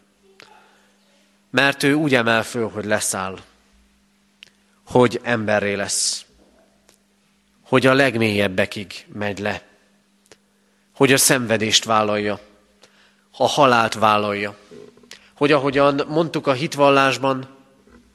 Mert 1.50 1.84
ő 1.84 1.94
úgy 1.94 2.16
emel 2.16 2.44
föl, 2.44 2.70
hogy 2.70 2.86
leszáll, 2.86 3.38
hogy 4.86 5.20
emberré 5.24 5.74
lesz, 5.74 6.26
hogy 7.62 7.86
a 7.86 7.94
legmélyebbekig 7.94 9.06
megy 9.14 9.40
le, 9.40 9.62
hogy 10.96 11.14
a 11.14 11.18
szenvedést 11.18 11.84
vállalja, 11.84 12.40
a 13.38 13.48
halált 13.48 13.94
vállalja, 13.94 14.58
hogy 15.36 15.52
ahogyan 15.52 16.06
mondtuk 16.08 16.48
a 16.48 16.54
hitvallásban, 16.54 17.48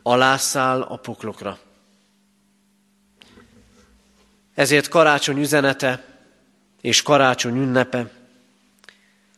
alászáll 0.03 0.83
a 0.83 0.97
poklokra. 0.97 1.59
Ezért 4.57 4.89
karácsony 4.89 5.39
üzenete 5.39 6.05
és 6.81 7.03
karácsony 7.03 7.57
ünnepe 7.57 8.11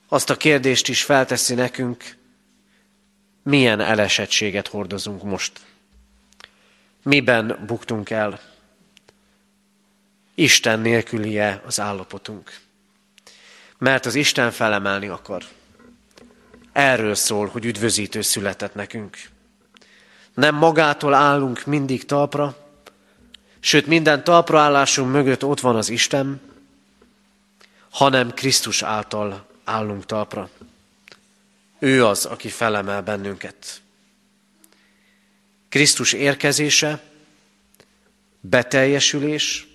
azt 0.09 0.31
a 0.31 0.37
kérdést 0.37 0.89
is 0.89 1.03
felteszi 1.03 1.55
nekünk, 1.55 2.17
milyen 3.43 3.81
elesettséget 3.81 4.69
hordozunk 4.69 5.23
most. 5.23 5.61
Miben 7.03 7.65
buktunk 7.67 8.11
el? 8.11 8.41
Isten 10.35 10.81
nélkülie 10.81 11.63
az 11.67 11.81
állapotunk. 11.81 12.59
Mert 13.79 14.07
az 14.07 14.15
Isten 14.15 14.51
felemelni 14.51 15.09
akar. 15.09 15.45
Erről 16.73 17.15
szól, 17.15 17.47
hogy 17.47 17.65
üdvözítő 17.65 18.21
született 18.21 18.75
nekünk. 18.75 19.17
Nem 20.35 20.55
magától 20.55 21.15
állunk 21.15 21.67
mindig 21.67 22.05
talpra, 22.05 22.68
sőt 23.61 23.87
minden 23.87 24.25
talpraállásunk 24.25 25.13
mögött 25.13 25.45
ott 25.45 25.61
van 25.61 25.77
az 25.77 25.89
Isten, 25.89 26.41
hanem 27.91 28.35
Krisztus 28.35 28.83
által 28.83 29.47
állunk 29.65 30.07
talpra. 30.07 30.51
Ő 31.79 32.05
az, 32.05 32.25
aki 32.25 32.49
felemel 32.49 33.03
bennünket. 33.03 33.81
Krisztus 35.69 36.13
érkezése, 36.13 37.01
beteljesülés, 38.41 39.67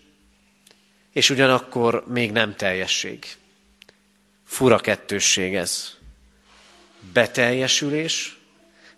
és 1.11 1.29
ugyanakkor 1.29 2.03
még 2.07 2.31
nem 2.31 2.55
teljesség. 2.55 3.25
Fura 4.45 4.79
kettősség 4.79 5.55
ez. 5.55 5.93
Beteljesülés, 7.13 8.38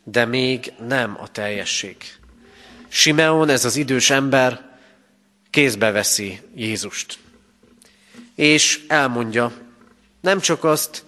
de 0.04 0.26
még 0.26 0.74
nem 0.88 1.18
a 1.20 1.28
teljesség. 1.28 1.98
Simeon, 2.88 3.50
ez 3.50 3.66
az 3.66 3.76
idős 3.76 4.10
ember, 4.10 4.75
kézbe 5.56 5.92
veszi 5.92 6.40
Jézust. 6.56 7.18
És 8.36 8.84
elmondja, 8.88 9.54
nem 10.22 10.40
csak 10.40 10.64
azt 10.64 11.04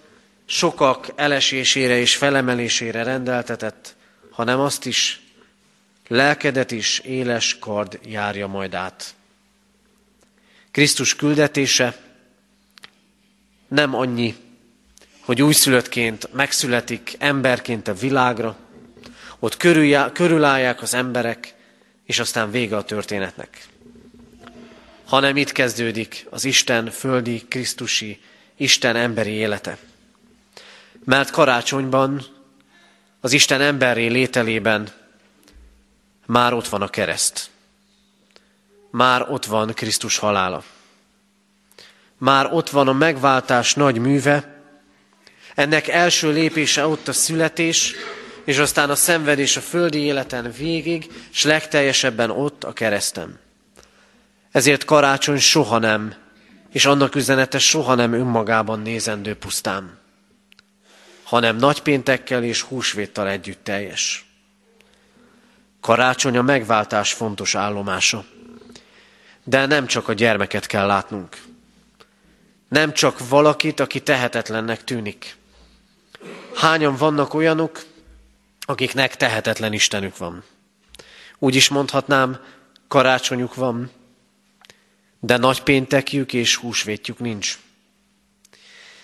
sokak 0.46 1.12
elesésére 1.16 1.98
és 1.98 2.16
felemelésére 2.16 3.02
rendeltetett, 3.02 3.96
hanem 4.30 4.60
azt 4.60 4.86
is, 4.86 5.20
lelkedet 6.06 6.70
is 6.70 6.98
éles 6.98 7.58
kard 7.58 7.98
járja 8.04 8.46
majd 8.46 8.74
át. 8.74 9.14
Krisztus 10.70 11.16
küldetése 11.16 11.96
nem 13.68 13.94
annyi, 13.94 14.34
hogy 15.20 15.42
újszülöttként 15.42 16.32
megszületik 16.32 17.16
emberként 17.18 17.88
a 17.88 17.94
világra, 17.94 18.56
ott 19.38 19.56
körülállják 20.12 20.82
az 20.82 20.94
emberek, 20.94 21.54
és 22.04 22.18
aztán 22.18 22.50
vége 22.50 22.76
a 22.76 22.84
történetnek. 22.84 23.68
Hanem 25.08 25.36
itt 25.36 25.52
kezdődik 25.52 26.26
az 26.30 26.44
Isten 26.44 26.90
földi, 26.90 27.44
Krisztusi, 27.48 28.20
Isten 28.56 28.96
emberi 28.96 29.30
élete. 29.30 29.78
Mert 31.04 31.30
karácsonyban, 31.30 32.26
az 33.20 33.32
Isten 33.32 33.60
emberi 33.60 34.08
lételében 34.08 34.88
már 36.26 36.52
ott 36.52 36.68
van 36.68 36.82
a 36.82 36.88
kereszt. 36.88 37.50
Már 38.90 39.30
ott 39.30 39.44
van 39.44 39.74
Krisztus 39.74 40.18
halála. 40.18 40.64
Már 42.18 42.52
ott 42.52 42.70
van 42.70 42.88
a 42.88 42.92
megváltás 42.92 43.74
nagy 43.74 43.98
műve, 43.98 44.62
ennek 45.54 45.88
első 45.88 46.32
lépése 46.32 46.86
ott 46.86 47.08
a 47.08 47.12
születés, 47.12 47.94
és 48.44 48.58
aztán 48.58 48.90
a 48.90 48.94
szenvedés 48.94 49.56
a 49.56 49.60
földi 49.60 49.98
életen 49.98 50.52
végig, 50.58 51.12
és 51.32 51.44
legteljesebben 51.44 52.30
ott 52.30 52.64
a 52.64 52.72
kereszten. 52.72 53.46
Ezért 54.50 54.84
karácsony 54.84 55.38
soha 55.38 55.78
nem, 55.78 56.14
és 56.72 56.86
annak 56.86 57.14
üzenete 57.14 57.58
soha 57.58 57.94
nem 57.94 58.12
önmagában 58.12 58.80
nézendő 58.80 59.34
pusztán, 59.34 59.98
hanem 61.22 61.56
nagypéntekkel 61.56 62.44
és 62.44 62.62
húsvéttal 62.62 63.28
együtt 63.28 63.64
teljes. 63.64 64.26
Karácsony 65.80 66.36
a 66.36 66.42
megváltás 66.42 67.12
fontos 67.12 67.54
állomása. 67.54 68.24
De 69.44 69.66
nem 69.66 69.86
csak 69.86 70.08
a 70.08 70.12
gyermeket 70.12 70.66
kell 70.66 70.86
látnunk. 70.86 71.42
Nem 72.68 72.92
csak 72.92 73.28
valakit, 73.28 73.80
aki 73.80 74.00
tehetetlennek 74.00 74.84
tűnik. 74.84 75.36
Hányan 76.54 76.96
vannak 76.96 77.34
olyanok, 77.34 77.84
akiknek 78.60 79.16
tehetetlen 79.16 79.72
Istenük 79.72 80.16
van. 80.16 80.44
Úgy 81.38 81.54
is 81.54 81.68
mondhatnám, 81.68 82.40
karácsonyuk 82.88 83.54
van, 83.54 83.90
de 85.20 85.36
nagy 85.36 85.62
péntekjük 85.62 86.32
és 86.32 86.56
húsvétjük 86.56 87.18
nincs. 87.18 87.58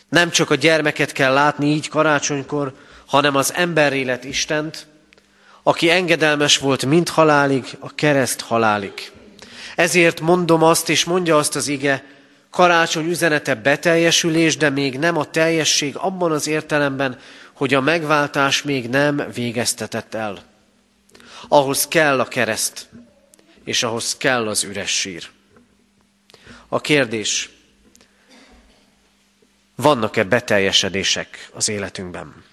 Nem 0.08 0.30
csak 0.30 0.50
a 0.50 0.54
gyermeket 0.54 1.12
kell 1.12 1.32
látni 1.32 1.66
így 1.66 1.88
karácsonykor, 1.88 2.74
hanem 3.06 3.36
az 3.36 3.52
emberélet 3.54 4.24
Istent, 4.24 4.86
aki 5.62 5.90
engedelmes 5.90 6.58
volt 6.58 6.86
mind 6.86 7.08
halálig, 7.08 7.64
a 7.78 7.94
kereszt 7.94 8.40
halálig. 8.40 9.12
Ezért 9.76 10.20
mondom 10.20 10.62
azt, 10.62 10.88
és 10.88 11.04
mondja 11.04 11.36
azt 11.36 11.56
az 11.56 11.68
ige, 11.68 12.04
karácsony 12.50 13.08
üzenete 13.08 13.54
beteljesülés, 13.54 14.56
de 14.56 14.70
még 14.70 14.98
nem 14.98 15.16
a 15.16 15.24
teljesség 15.24 15.96
abban 15.96 16.32
az 16.32 16.46
értelemben, 16.46 17.18
hogy 17.52 17.74
a 17.74 17.80
megváltás 17.80 18.62
még 18.62 18.88
nem 18.88 19.22
végeztetett 19.34 20.14
el. 20.14 20.42
Ahhoz 21.48 21.88
kell 21.88 22.20
a 22.20 22.24
kereszt, 22.24 22.88
és 23.64 23.82
ahhoz 23.82 24.16
kell 24.16 24.48
az 24.48 24.64
üres 24.64 24.90
sír. 24.90 25.33
A 26.74 26.80
kérdés, 26.80 27.50
vannak-e 29.74 30.24
beteljesedések 30.24 31.50
az 31.52 31.68
életünkben? 31.68 32.44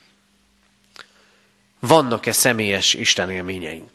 Vannak-e 1.80 2.32
személyes 2.32 2.94
Isten 2.94 3.30
élményeink? 3.30 3.90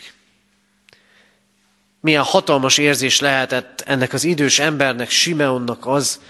Milyen 2.01 2.23
hatalmas 2.23 2.79
érzés 2.79 3.21
lehetett 3.21 3.81
ennek 3.81 4.13
az 4.13 4.25
idős 4.25 4.59
embernek, 4.59 5.11
Simeonnak 5.11 5.87
az, 5.87 6.21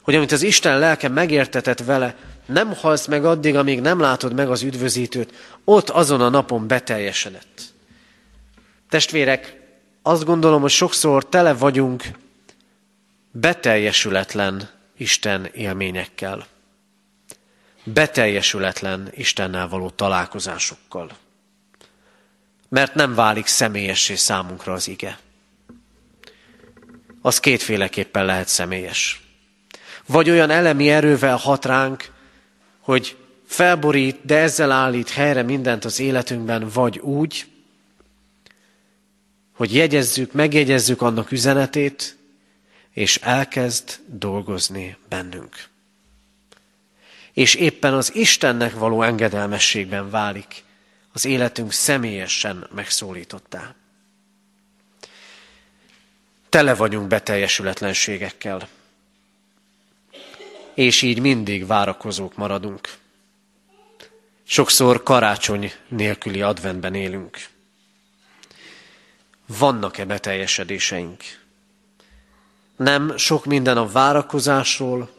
hogy 0.00 0.14
amit 0.14 0.32
az 0.32 0.42
Isten 0.42 0.78
lelke 0.78 1.08
megértetett 1.08 1.80
vele, 1.80 2.16
nem 2.46 2.74
halsz 2.74 3.06
meg 3.06 3.24
addig, 3.24 3.56
amíg 3.56 3.80
nem 3.80 4.00
látod 4.00 4.34
meg 4.34 4.50
az 4.50 4.62
üdvözítőt, 4.62 5.58
ott 5.64 5.90
azon 5.90 6.20
a 6.20 6.28
napon 6.28 6.66
beteljesedett. 6.66 7.62
Testvérek, 8.88 9.60
azt 10.02 10.24
gondolom, 10.24 10.60
hogy 10.60 10.70
sokszor 10.70 11.28
tele 11.28 11.54
vagyunk 11.54 12.04
beteljesületlen 13.40 14.70
Isten 14.96 15.44
élményekkel. 15.44 16.46
Beteljesületlen 17.84 19.08
Istennel 19.14 19.68
való 19.68 19.90
találkozásokkal. 19.90 21.10
Mert 22.68 22.94
nem 22.94 23.14
válik 23.14 23.46
személyessé 23.46 24.14
számunkra 24.14 24.72
az 24.72 24.88
ige. 24.88 25.18
Az 27.22 27.40
kétféleképpen 27.40 28.24
lehet 28.24 28.48
személyes. 28.48 29.20
Vagy 30.06 30.30
olyan 30.30 30.50
elemi 30.50 30.90
erővel 30.90 31.36
hat 31.36 31.64
ránk, 31.64 32.12
hogy 32.80 33.16
felborít, 33.46 34.24
de 34.24 34.36
ezzel 34.36 34.70
állít 34.70 35.10
helyre 35.10 35.42
mindent 35.42 35.84
az 35.84 36.00
életünkben, 36.00 36.68
vagy 36.68 36.98
úgy, 36.98 37.46
hogy 39.52 39.74
jegyezzük, 39.74 40.32
megjegyezzük 40.32 41.02
annak 41.02 41.32
üzenetét, 41.32 42.16
és 42.96 43.16
elkezd 43.16 43.98
dolgozni 44.06 44.96
bennünk. 45.08 45.68
És 47.32 47.54
éppen 47.54 47.94
az 47.94 48.14
Istennek 48.14 48.74
való 48.74 49.02
engedelmességben 49.02 50.10
válik 50.10 50.64
az 51.12 51.24
életünk 51.24 51.72
személyesen 51.72 52.68
megszólítottá. 52.74 53.74
Tele 56.48 56.74
vagyunk 56.74 57.08
beteljesületlenségekkel, 57.08 58.68
és 60.74 61.02
így 61.02 61.20
mindig 61.20 61.66
várakozók 61.66 62.36
maradunk. 62.36 62.96
Sokszor 64.44 65.02
karácsony 65.02 65.72
nélküli 65.88 66.42
adventben 66.42 66.94
élünk. 66.94 67.48
Vannak-e 69.46 70.04
beteljesedéseink? 70.04 71.44
Nem 72.76 73.16
sok 73.16 73.44
minden 73.44 73.76
a 73.76 73.88
várakozásról, 73.88 75.10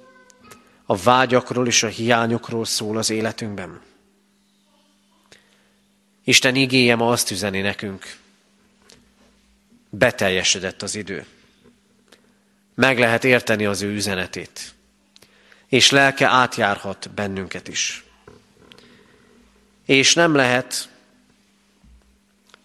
a 0.85 0.95
vágyakról 0.95 1.67
és 1.67 1.83
a 1.83 1.87
hiányokról 1.87 2.65
szól 2.65 2.97
az 2.97 3.09
életünkben. 3.09 3.81
Isten 6.23 6.55
igéje 6.55 6.95
ma 6.95 7.09
azt 7.09 7.31
üzeni 7.31 7.61
nekünk. 7.61 8.17
Beteljesedett 9.89 10.81
az 10.81 10.95
idő. 10.95 11.25
Meg 12.75 12.99
lehet 12.99 13.23
érteni 13.23 13.65
az 13.65 13.81
ő 13.81 13.93
üzenetét. 13.93 14.73
És 15.67 15.91
lelke 15.91 16.27
átjárhat 16.27 17.09
bennünket 17.09 17.67
is. 17.67 18.03
És 19.85 20.13
nem 20.13 20.35
lehet, 20.35 20.89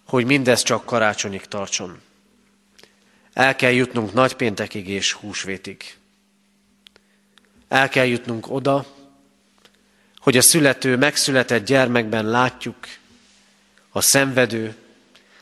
hogy 0.05 0.25
mindez 0.25 0.61
csak 0.61 0.85
karácsonyig 0.85 1.45
tartson. 1.45 2.01
El 3.33 3.55
kell 3.55 3.71
jutnunk 3.71 4.13
nagypéntekig 4.13 4.87
és 4.87 5.13
húsvétig. 5.13 5.95
El 7.67 7.89
kell 7.89 8.05
jutnunk 8.05 8.51
oda, 8.51 8.85
hogy 10.17 10.37
a 10.37 10.41
születő, 10.41 10.97
megszületett 10.97 11.65
gyermekben 11.65 12.25
látjuk 12.25 12.77
a 13.89 14.01
szenvedő, 14.01 14.75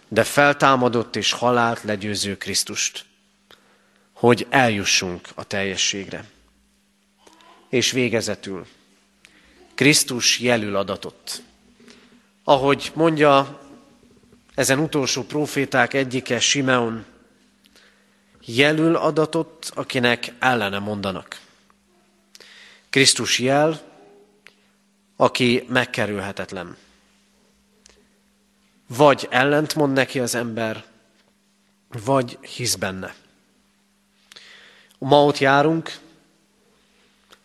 de 0.07 0.23
feltámadott 0.23 1.15
és 1.15 1.31
halált 1.31 1.83
legyőző 1.83 2.37
Krisztust, 2.37 3.05
hogy 4.13 4.47
eljussunk 4.49 5.27
a 5.35 5.43
teljességre. 5.43 6.25
És 7.69 7.91
végezetül, 7.91 8.67
Krisztus 9.75 10.39
jelül 10.39 10.75
adatot. 10.75 11.41
Ahogy 12.43 12.91
mondja 12.93 13.61
ezen 14.55 14.79
utolsó 14.79 15.23
proféták 15.23 15.93
egyike, 15.93 16.39
Simeon, 16.39 17.05
jelül 18.45 18.95
adatot, 18.95 19.71
akinek 19.75 20.33
ellene 20.39 20.79
mondanak. 20.79 21.39
Krisztus 22.89 23.39
jel, 23.39 23.81
aki 25.15 25.65
megkerülhetetlen. 25.67 26.77
Vagy 28.87 29.27
ellent 29.29 29.75
mond 29.75 29.93
neki 29.93 30.19
az 30.19 30.35
ember, 30.35 30.85
vagy 32.05 32.37
hisz 32.41 32.75
benne. 32.75 33.15
Ma 34.97 35.25
ott 35.25 35.37
járunk, 35.37 35.99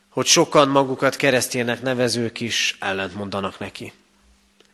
hogy 0.08 0.26
sokan 0.26 0.68
magukat 0.68 1.16
kereszténynek 1.16 1.82
nevezők 1.82 2.40
is 2.40 2.76
ellent 2.80 3.14
mondanak 3.14 3.58
neki. 3.58 3.92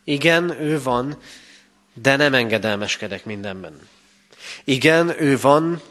Igen, 0.03 0.61
ő 0.61 0.81
van, 0.81 1.17
de 1.93 2.15
nem 2.15 2.33
engedelmeskedek 2.33 3.25
mindenben. 3.25 3.87
Igen, 4.63 5.21
ő 5.21 5.37
van, 5.39 5.81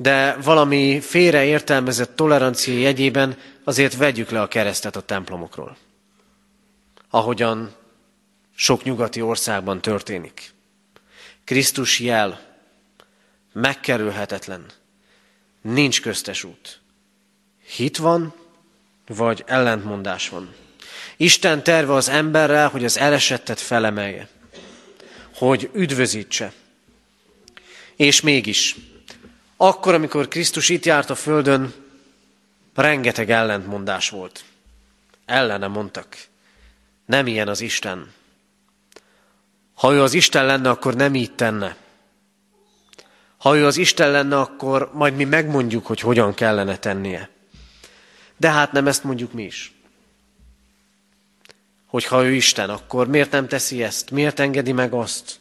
de 0.00 0.36
valami 0.36 1.00
félreértelmezett 1.00 2.16
tolerancia 2.16 2.78
jegyében 2.78 3.36
azért 3.64 3.96
vegyük 3.96 4.30
le 4.30 4.40
a 4.40 4.48
keresztet 4.48 4.96
a 4.96 5.00
templomokról. 5.00 5.76
Ahogyan 7.10 7.74
sok 8.54 8.82
nyugati 8.84 9.20
országban 9.20 9.80
történik. 9.80 10.52
Krisztus 11.44 12.00
jel, 12.00 12.40
megkerülhetetlen, 13.52 14.66
nincs 15.60 16.00
köztes 16.00 16.44
út. 16.44 16.80
Hit 17.76 17.96
van, 17.96 18.34
vagy 19.06 19.44
ellentmondás 19.46 20.28
van. 20.28 20.54
Isten 21.16 21.62
terve 21.62 21.92
az 21.92 22.08
emberrel, 22.08 22.68
hogy 22.68 22.84
az 22.84 22.98
elesettet 22.98 23.60
felemelje, 23.60 24.28
hogy 25.34 25.70
üdvözítse. 25.72 26.52
És 27.96 28.20
mégis, 28.20 28.76
akkor, 29.60 29.94
amikor 29.94 30.28
Krisztus 30.28 30.68
itt 30.68 30.84
járt 30.84 31.10
a 31.10 31.14
földön, 31.14 31.74
rengeteg 32.74 33.30
ellentmondás 33.30 34.10
volt. 34.10 34.44
Ellene 35.26 35.66
mondtak. 35.66 36.16
Nem 37.06 37.26
ilyen 37.26 37.48
az 37.48 37.60
Isten. 37.60 38.12
Ha 39.74 39.92
ő 39.92 40.02
az 40.02 40.14
Isten 40.14 40.46
lenne, 40.46 40.70
akkor 40.70 40.94
nem 40.94 41.14
így 41.14 41.34
tenne. 41.34 41.76
Ha 43.36 43.56
ő 43.56 43.66
az 43.66 43.76
Isten 43.76 44.10
lenne, 44.10 44.40
akkor 44.40 44.90
majd 44.92 45.16
mi 45.16 45.24
megmondjuk, 45.24 45.86
hogy 45.86 46.00
hogyan 46.00 46.34
kellene 46.34 46.78
tennie. 46.78 47.30
De 48.36 48.50
hát 48.50 48.72
nem 48.72 48.86
ezt 48.86 49.04
mondjuk 49.04 49.32
mi 49.32 49.42
is. 49.42 49.72
Hogy 51.86 52.04
ha 52.04 52.24
ő 52.24 52.32
Isten, 52.32 52.70
akkor 52.70 53.06
miért 53.06 53.30
nem 53.30 53.48
teszi 53.48 53.82
ezt? 53.82 54.10
Miért 54.10 54.40
engedi 54.40 54.72
meg 54.72 54.92
azt? 54.92 55.40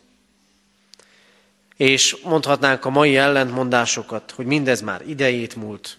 És 1.77 2.17
mondhatnánk 2.23 2.85
a 2.85 2.89
mai 2.89 3.17
ellentmondásokat, 3.17 4.31
hogy 4.31 4.45
mindez 4.45 4.81
már 4.81 5.01
idejét 5.07 5.55
múlt, 5.55 5.97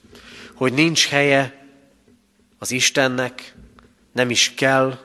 hogy 0.55 0.73
nincs 0.73 1.09
helye 1.09 1.67
az 2.59 2.71
Istennek, 2.71 3.55
nem 4.13 4.31
is 4.31 4.55
kell, 4.55 4.99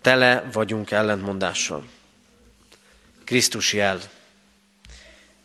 tele 0.00 0.48
vagyunk 0.52 0.90
ellentmondással. 0.90 1.84
Krisztus 3.24 3.72
jel. 3.72 4.00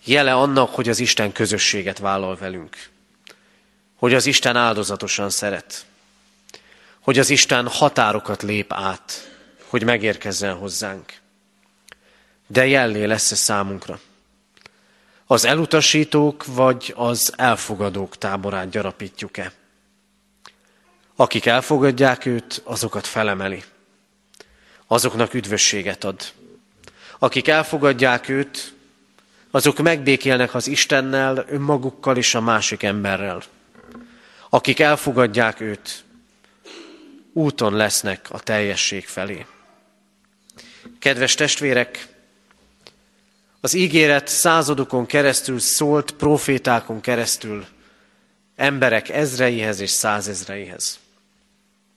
Jele 0.04 0.34
annak, 0.34 0.70
hogy 0.76 0.90
az 0.90 1.00
Isten 1.00 1.32
közösséget 1.32 1.98
vállal 1.98 2.36
velünk. 2.36 2.90
Hogy 3.96 4.14
az 4.14 4.26
Isten 4.26 4.56
áldozatosan 4.56 5.30
szeret. 5.30 5.86
Hogy 7.00 7.20
az 7.20 7.30
Isten 7.30 7.68
határokat 7.68 8.42
lép 8.42 8.74
át, 8.74 9.32
hogy 9.66 9.84
megérkezzen 9.84 10.56
hozzánk. 10.56 11.14
De 12.48 12.68
jellé 12.68 13.04
lesz-e 13.04 13.36
számunkra? 13.36 14.00
Az 15.26 15.46
elutasítók 15.46 16.46
vagy 16.46 16.94
az 16.96 17.34
elfogadók 17.38 18.18
táborát 18.18 18.70
gyarapítjuk-e? 18.70 19.52
Akik 21.16 21.46
elfogadják 21.46 22.26
őt, 22.26 22.62
azokat 22.64 23.08
felemeli. 23.08 23.64
Azoknak 24.88 25.34
üdvösséget 25.34 26.04
ad. 26.04 26.22
Akik 27.20 27.48
elfogadják 27.48 28.30
őt, 28.30 28.74
azok 29.52 29.78
megbékélnek 29.78 30.54
az 30.54 30.68
Istennel, 30.68 31.46
önmagukkal 31.48 32.18
és 32.18 32.36
a 32.36 32.42
másik 32.42 32.84
emberrel. 32.84 33.42
Akik 34.50 34.80
elfogadják 34.80 35.60
őt, 35.60 36.04
úton 37.34 37.74
lesznek 37.74 38.28
a 38.32 38.40
teljesség 38.40 39.06
felé. 39.06 39.46
Kedves 41.00 41.36
testvérek, 41.36 42.08
az 43.62 43.74
ígéret 43.74 44.28
századokon 44.28 45.06
keresztül 45.06 45.60
szólt, 45.60 46.12
profétákon 46.12 47.02
keresztül 47.02 47.66
emberek 48.56 49.10
ezreihez 49.10 49.80
és 49.80 49.90
százezreihez. 49.90 51.00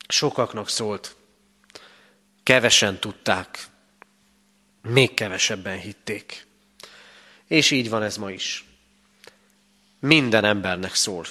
Sokaknak 0.09 0.69
szólt, 0.69 1.17
kevesen 2.43 2.99
tudták, 2.99 3.67
még 4.83 5.15
kevesebben 5.15 5.79
hitték. 5.79 6.47
És 7.47 7.71
így 7.71 7.89
van 7.89 8.03
ez 8.03 8.17
ma 8.17 8.31
is. 8.31 8.65
Minden 10.01 10.45
embernek 10.45 10.95
szól, 10.95 11.27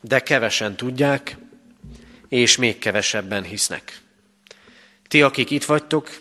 de 0.00 0.20
kevesen 0.20 0.76
tudják, 0.76 1.36
és 2.28 2.56
még 2.56 2.78
kevesebben 2.78 3.42
hisznek. 3.42 4.00
Ti, 5.08 5.22
akik 5.22 5.50
itt 5.50 5.64
vagytok, 5.64 6.20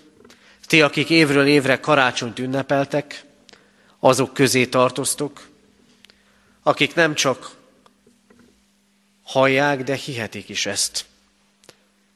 ti, 0.71 0.81
akik 0.81 1.09
évről 1.09 1.45
évre 1.45 1.79
karácsonyt 1.79 2.39
ünnepeltek, 2.39 3.25
azok 3.99 4.33
közé 4.33 4.65
tartoztok, 4.65 5.49
akik 6.63 6.95
nem 6.95 7.13
csak 7.13 7.55
hallják, 9.23 9.83
de 9.83 9.95
hihetik 9.95 10.49
is 10.49 10.65
ezt. 10.65 11.05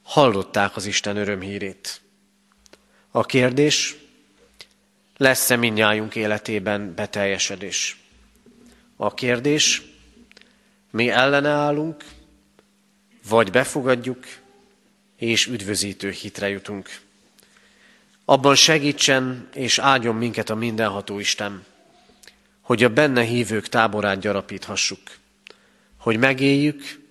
Hallották 0.03 0.75
az 0.75 0.85
Isten 0.85 1.17
örömhírét. 1.17 2.01
A 3.11 3.25
kérdés, 3.25 3.95
lesz-e 5.17 5.55
minnyájunk 5.55 6.15
életében 6.15 6.93
beteljesedés? 6.93 7.97
A 8.95 9.13
kérdés, 9.13 9.81
mi 10.91 11.09
ellene 11.09 11.49
állunk, 11.49 12.03
vagy 13.27 13.51
befogadjuk, 13.51 14.25
és 15.17 15.45
üdvözítő 15.45 16.09
hitre 16.09 16.49
jutunk. 16.49 17.03
Abban 18.25 18.55
segítsen 18.55 19.47
és 19.53 19.79
áldjon 19.79 20.15
minket 20.15 20.49
a 20.49 20.55
mindenható 20.55 21.19
Isten, 21.19 21.65
hogy 22.61 22.83
a 22.83 22.89
benne 22.89 23.21
hívők 23.21 23.67
táborát 23.67 24.19
gyarapíthassuk, 24.19 24.99
hogy 25.97 26.17
megéljük, 26.17 27.03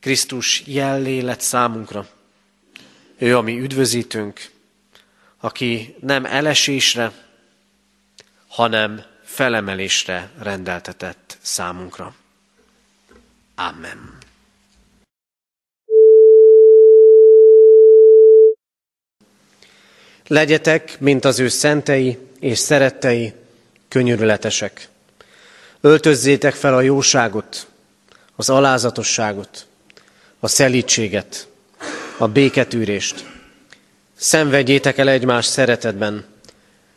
Krisztus 0.00 0.62
jellé 0.66 1.20
lett 1.20 1.40
számunkra. 1.40 2.08
Ő 3.18 3.36
a 3.36 3.40
mi 3.40 3.58
üdvözítőnk, 3.60 4.50
aki 5.40 5.94
nem 6.00 6.24
elesésre, 6.24 7.12
hanem 8.46 9.02
felemelésre 9.22 10.30
rendeltetett 10.38 11.38
számunkra. 11.40 12.14
Amen. 13.54 14.15
Legyetek, 20.26 21.00
mint 21.00 21.24
az 21.24 21.38
ő 21.38 21.48
szentei 21.48 22.18
és 22.40 22.58
szerettei, 22.58 23.32
könyörületesek. 23.88 24.88
Öltözzétek 25.80 26.54
fel 26.54 26.74
a 26.74 26.80
jóságot, 26.80 27.66
az 28.36 28.48
alázatosságot, 28.48 29.66
a 30.40 30.48
szelítséget, 30.48 31.48
a 32.18 32.28
béketűrést. 32.28 33.26
Szenvedjétek 34.16 34.98
el 34.98 35.08
egymás 35.08 35.46
szeretetben, 35.46 36.24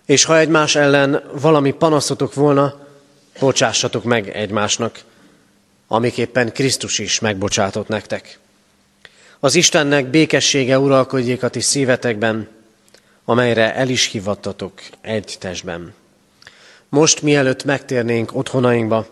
és 0.06 0.24
ha 0.24 0.38
egymás 0.38 0.76
ellen 0.76 1.24
valami 1.34 1.72
panaszotok 1.72 2.34
volna, 2.34 2.88
bocsássatok 3.40 4.04
meg 4.04 4.30
egymásnak, 4.30 5.00
amiképpen 5.88 6.54
Krisztus 6.54 7.00
is 7.00 7.20
megbocsátott 7.20 7.88
nektek. 7.88 8.40
Az 9.40 9.56
Istennek 9.56 10.06
békessége 10.06 10.80
uralkodjék 10.80 11.44
a 11.44 11.50
ti 11.50 11.60
szívetekben, 11.60 12.48
amelyre 13.30 13.76
el 13.76 13.90
is 13.90 14.06
hivattatok 14.06 14.74
egy 15.02 15.36
testben. 15.40 15.94
Most, 16.90 17.22
mielőtt 17.22 17.64
megtérnénk 17.64 18.36
otthonainkba, 18.36 19.06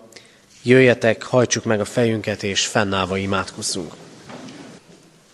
jöjjetek, 0.63 1.23
hajtsuk 1.23 1.63
meg 1.63 1.79
a 1.79 1.85
fejünket, 1.85 2.43
és 2.43 2.65
fennállva 2.65 3.17
imádkozzunk. 3.17 3.93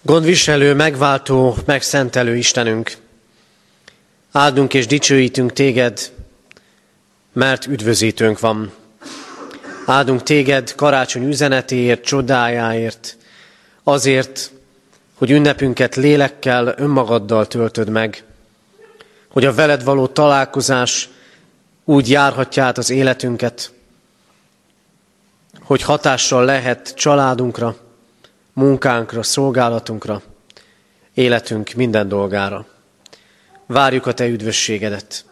Gondviselő, 0.01 0.73
megváltó, 0.73 1.55
megszentelő 1.65 2.35
Istenünk, 2.35 2.91
áldunk 4.31 4.73
és 4.73 4.87
dicsőítünk 4.87 5.53
téged, 5.53 6.11
mert 7.33 7.65
üdvözítőnk 7.65 8.39
van. 8.39 8.71
Áldunk 9.85 10.23
téged 10.23 10.75
karácsony 10.75 11.27
üzenetéért, 11.27 12.03
csodájáért, 12.03 13.17
azért, 13.83 14.51
hogy 15.13 15.31
ünnepünket 15.31 15.95
lélekkel, 15.95 16.73
önmagaddal 16.77 17.47
töltöd 17.47 17.89
meg, 17.89 18.23
hogy 19.33 19.45
a 19.45 19.53
veled 19.53 19.83
való 19.83 20.07
találkozás 20.07 21.09
úgy 21.85 22.09
járhatja 22.09 22.63
át 22.63 22.77
az 22.77 22.89
életünket, 22.89 23.71
hogy 25.61 25.81
hatással 25.81 26.45
lehet 26.45 26.93
családunkra, 26.95 27.75
munkánkra, 28.53 29.23
szolgálatunkra, 29.23 30.21
életünk 31.13 31.73
minden 31.73 32.07
dolgára. 32.07 32.65
Várjuk 33.65 34.05
a 34.05 34.13
Te 34.13 34.27
üdvösségedet. 34.27 35.25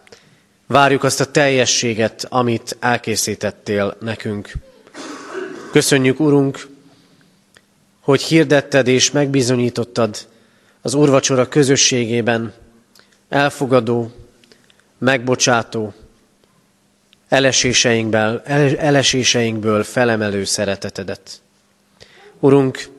Várjuk 0.68 1.04
azt 1.04 1.20
a 1.20 1.32
teljességet, 1.32 2.26
amit 2.30 2.78
elkészítettél 2.80 3.95
nekünk. 3.99 4.52
Köszönjük, 5.72 6.20
Urunk, 6.20 6.68
hogy 7.99 8.22
hirdetted 8.22 8.88
és 8.88 9.12
megbizonyítottad 9.12 10.18
az 10.82 10.93
Urvacsora 10.93 11.47
közösségében 11.47 12.54
elfogadó, 13.32 14.11
megbocsátó, 14.97 15.93
eleséseinkből, 17.29 18.41
eleséseinkből 18.77 19.84
felemelő 19.84 20.43
szeretetedet. 20.43 21.41
Urunk, 22.39 22.89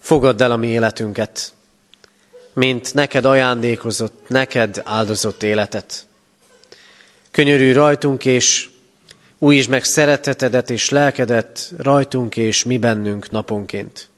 fogadd 0.00 0.42
el 0.42 0.50
a 0.50 0.56
mi 0.56 0.66
életünket, 0.66 1.52
mint 2.52 2.94
neked 2.94 3.24
ajándékozott, 3.24 4.28
neked 4.28 4.82
áldozott 4.84 5.42
életet. 5.42 6.06
Könyörű 7.30 7.72
rajtunk, 7.72 8.24
és 8.24 8.68
újítsd 9.38 9.70
meg 9.70 9.84
szeretetedet 9.84 10.70
és 10.70 10.88
lelkedet 10.88 11.72
rajtunk 11.76 12.36
és 12.36 12.64
mi 12.64 12.78
bennünk 12.78 13.30
naponként. 13.30 14.08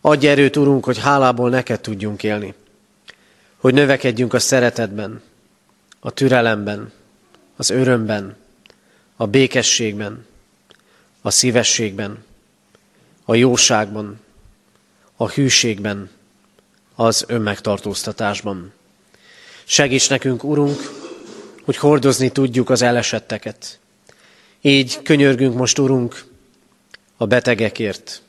Adj 0.00 0.26
erőt, 0.26 0.56
Urunk, 0.56 0.84
hogy 0.84 0.98
hálából 0.98 1.50
neked 1.50 1.80
tudjunk 1.80 2.22
élni 2.22 2.54
hogy 3.60 3.74
növekedjünk 3.74 4.34
a 4.34 4.38
szeretetben, 4.38 5.22
a 6.00 6.10
türelemben, 6.10 6.92
az 7.56 7.70
örömben, 7.70 8.36
a 9.16 9.26
békességben, 9.26 10.26
a 11.20 11.30
szívességben, 11.30 12.24
a 13.24 13.34
jóságban, 13.34 14.20
a 15.16 15.28
hűségben, 15.28 16.10
az 16.94 17.24
önmegtartóztatásban. 17.28 18.72
Segíts 19.64 20.10
nekünk, 20.10 20.44
Urunk, 20.44 20.78
hogy 21.64 21.76
hordozni 21.76 22.30
tudjuk 22.32 22.70
az 22.70 22.82
elesetteket. 22.82 23.78
Így 24.60 25.02
könyörgünk 25.02 25.54
most, 25.54 25.78
Urunk, 25.78 26.24
a 27.16 27.26
betegekért, 27.26 28.22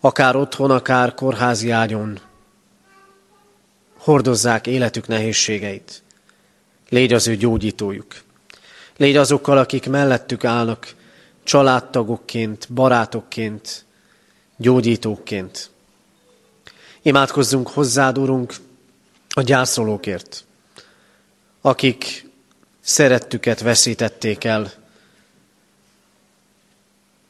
akár 0.00 0.36
otthon, 0.36 0.70
akár 0.70 1.14
kórházi 1.14 1.70
ágyon, 1.70 2.20
hordozzák 4.04 4.66
életük 4.66 5.06
nehézségeit. 5.06 6.02
Légy 6.88 7.12
az 7.12 7.26
ő 7.26 7.36
gyógyítójuk. 7.36 8.22
Légy 8.96 9.16
azokkal, 9.16 9.58
akik 9.58 9.88
mellettük 9.88 10.44
állnak, 10.44 10.94
családtagokként, 11.42 12.72
barátokként, 12.72 13.84
gyógyítóként. 14.56 15.70
Imádkozzunk 17.02 17.68
hozzád, 17.68 18.18
Urunk, 18.18 18.54
a 19.28 19.42
gyászolókért, 19.42 20.44
akik 21.60 22.26
szerettüket 22.80 23.60
veszítették 23.60 24.44
el. 24.44 24.72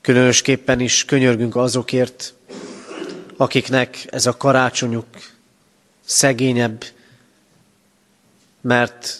Különösképpen 0.00 0.80
is 0.80 1.04
könyörgünk 1.04 1.56
azokért, 1.56 2.34
akiknek 3.36 4.06
ez 4.06 4.26
a 4.26 4.36
karácsonyuk 4.36 5.06
szegényebb, 6.04 6.84
mert 8.60 9.18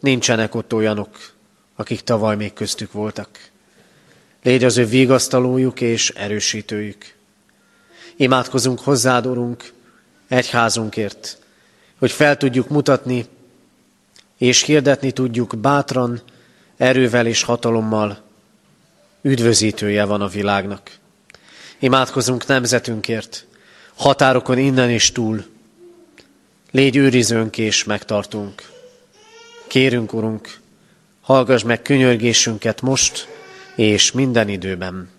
nincsenek 0.00 0.54
ott 0.54 0.74
olyanok, 0.74 1.32
akik 1.76 2.00
tavaly 2.00 2.36
még 2.36 2.52
köztük 2.52 2.92
voltak. 2.92 3.50
Légy 4.42 4.64
az 4.64 4.76
ő 4.76 4.86
vigasztalójuk 4.86 5.80
és 5.80 6.10
erősítőjük. 6.10 7.14
Imádkozunk 8.16 8.80
hozzád, 8.80 9.26
Urunk, 9.26 9.72
egyházunkért, 10.28 11.38
hogy 11.98 12.10
fel 12.10 12.36
tudjuk 12.36 12.68
mutatni, 12.68 13.26
és 14.38 14.62
hirdetni 14.62 15.10
tudjuk 15.10 15.58
bátran, 15.58 16.22
erővel 16.76 17.26
és 17.26 17.42
hatalommal, 17.42 18.22
üdvözítője 19.22 20.04
van 20.04 20.20
a 20.20 20.28
világnak. 20.28 20.98
Imádkozunk 21.78 22.46
nemzetünkért, 22.46 23.46
határokon 23.94 24.58
innen 24.58 24.90
és 24.90 25.12
túl. 25.12 25.44
Légy 26.70 26.96
őrizőnk 26.96 27.58
és 27.58 27.84
megtartunk. 27.84 28.70
Kérünk, 29.66 30.12
Urunk, 30.12 30.60
hallgass 31.20 31.62
meg 31.62 31.82
könyörgésünket 31.82 32.80
most 32.80 33.28
és 33.74 34.12
minden 34.12 34.48
időben. 34.48 35.10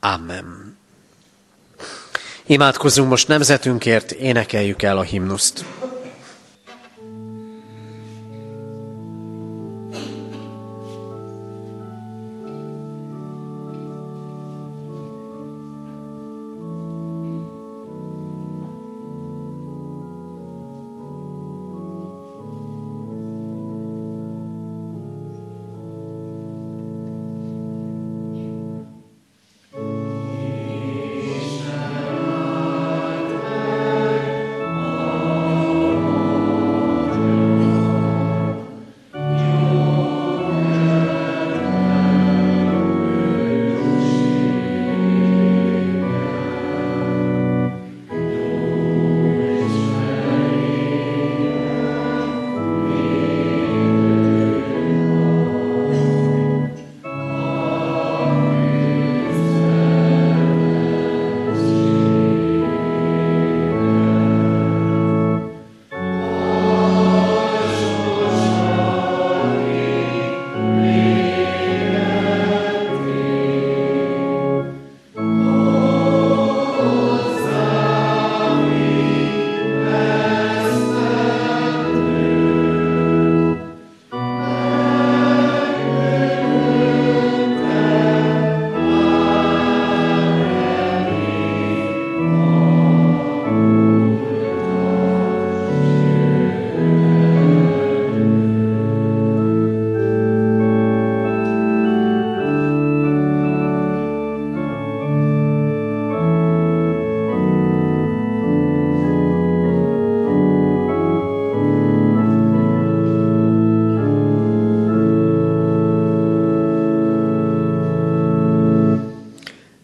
Amen. 0.00 0.76
Imádkozzunk 2.46 3.08
most 3.08 3.28
nemzetünkért, 3.28 4.10
énekeljük 4.10 4.82
el 4.82 4.98
a 4.98 5.02
himnuszt. 5.02 5.64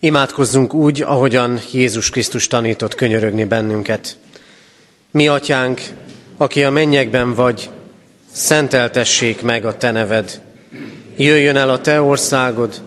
Imádkozzunk 0.08 0.74
úgy, 0.74 1.02
ahogyan 1.02 1.60
Jézus 1.72 2.10
Krisztus 2.10 2.46
tanított 2.46 2.94
könyörögni 2.94 3.44
bennünket. 3.44 4.16
Mi, 5.10 5.28
atyánk, 5.28 5.80
aki 6.36 6.64
a 6.64 6.70
mennyekben 6.70 7.34
vagy, 7.34 7.70
szenteltessék 8.32 9.42
meg 9.42 9.64
a 9.64 9.76
te 9.76 9.90
neved. 9.90 10.40
Jöjjön 11.16 11.56
el 11.56 11.70
a 11.70 11.80
te 11.80 12.00
országod, 12.00 12.82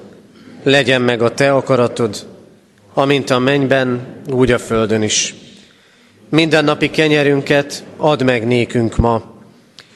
legyen 0.64 1.02
meg 1.02 1.22
a 1.22 1.34
te 1.34 1.54
akaratod, 1.54 2.28
amint 2.94 3.30
a 3.30 3.40
mennyben, 3.40 4.08
úgy 4.32 4.52
a 4.52 4.60
földön 4.60 5.02
is. 5.02 5.36
Minden 6.30 6.64
napi 6.64 6.90
kenyerünket 6.90 7.84
add 7.98 8.24
meg 8.24 8.48
nékünk 8.48 8.98
ma, 8.98 9.42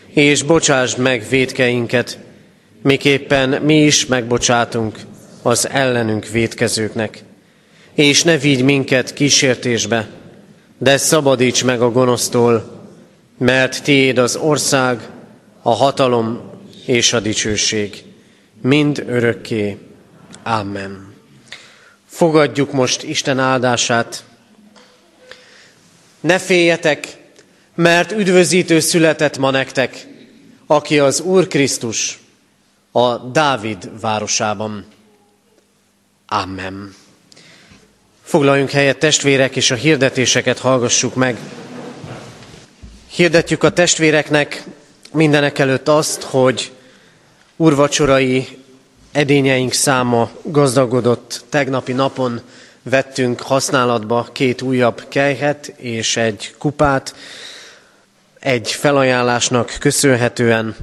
és 0.08 0.44
bocsásd 0.44 0.98
meg 0.98 1.26
védkeinket, 1.30 2.20
miképpen 2.82 3.50
mi 3.50 3.84
is 3.84 4.06
megbocsátunk 4.06 4.96
az 5.46 5.70
ellenünk 5.70 6.28
védkezőknek. 6.28 7.24
És 7.94 8.24
ne 8.24 8.38
vigy 8.38 8.64
minket 8.64 9.14
kísértésbe, 9.14 10.10
de 10.78 10.98
szabadíts 10.98 11.64
meg 11.64 11.82
a 11.82 11.92
gonosztól, 11.92 12.84
mert 13.38 13.84
tiéd 13.84 14.18
az 14.18 14.36
ország, 14.36 15.10
a 15.62 15.72
hatalom 15.72 16.42
és 16.86 17.14
a 17.14 17.20
dicsőség, 17.20 18.04
mind 18.62 19.04
örökké. 19.08 19.78
Amen. 20.44 21.14
Fogadjuk 22.06 22.72
most 22.72 23.04
Isten 23.04 23.40
áldását. 23.40 24.24
Ne 26.20 26.40
féljetek, 26.40 27.18
mert 27.76 28.12
üdvözítő 28.12 28.80
született 28.80 29.38
ma 29.38 29.52
nektek, 29.52 30.08
aki 30.68 31.00
az 31.00 31.22
Úr 31.22 31.48
Krisztus, 31.48 32.20
a 32.92 33.18
Dávid 33.18 33.90
városában. 34.02 34.86
Amen. 36.28 36.96
Foglaljunk 38.24 38.70
helyet 38.70 38.98
testvérek, 38.98 39.56
és 39.56 39.72
a 39.72 39.76
hirdetéseket 39.76 40.60
hallgassuk 40.60 41.16
meg. 41.16 41.38
Hirdetjük 43.08 43.64
a 43.64 43.70
testvéreknek 43.70 44.64
mindenek 45.12 45.60
előtt 45.60 45.88
azt, 45.88 46.22
hogy 46.24 46.72
urvacsorai 47.56 48.58
edényeink 49.12 49.74
száma 49.74 50.30
gazdagodott. 50.42 51.44
Tegnapi 51.50 51.94
napon 51.94 52.42
vettünk 52.84 53.42
használatba 53.42 54.28
két 54.32 54.62
újabb 54.62 55.06
kejhet 55.10 55.68
és 55.78 56.18
egy 56.18 56.56
kupát. 56.58 57.16
Egy 58.40 58.72
felajánlásnak 58.72 59.76
köszönhetően 59.80 60.76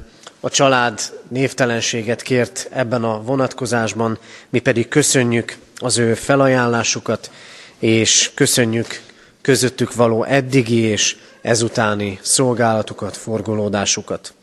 a 0.45 0.49
család 0.49 0.99
névtelenséget 1.27 2.21
kért 2.21 2.67
ebben 2.71 3.03
a 3.03 3.21
vonatkozásban, 3.21 4.17
mi 4.49 4.59
pedig 4.59 4.87
köszönjük 4.87 5.57
az 5.77 5.97
ő 5.97 6.13
felajánlásukat, 6.13 7.31
és 7.79 8.31
köszönjük 8.33 9.01
közöttük 9.41 9.93
való 9.93 10.23
eddigi 10.23 10.79
és 10.79 11.15
ezutáni 11.41 12.19
szolgálatukat, 12.21 13.17
forgolódásukat. 13.17 14.33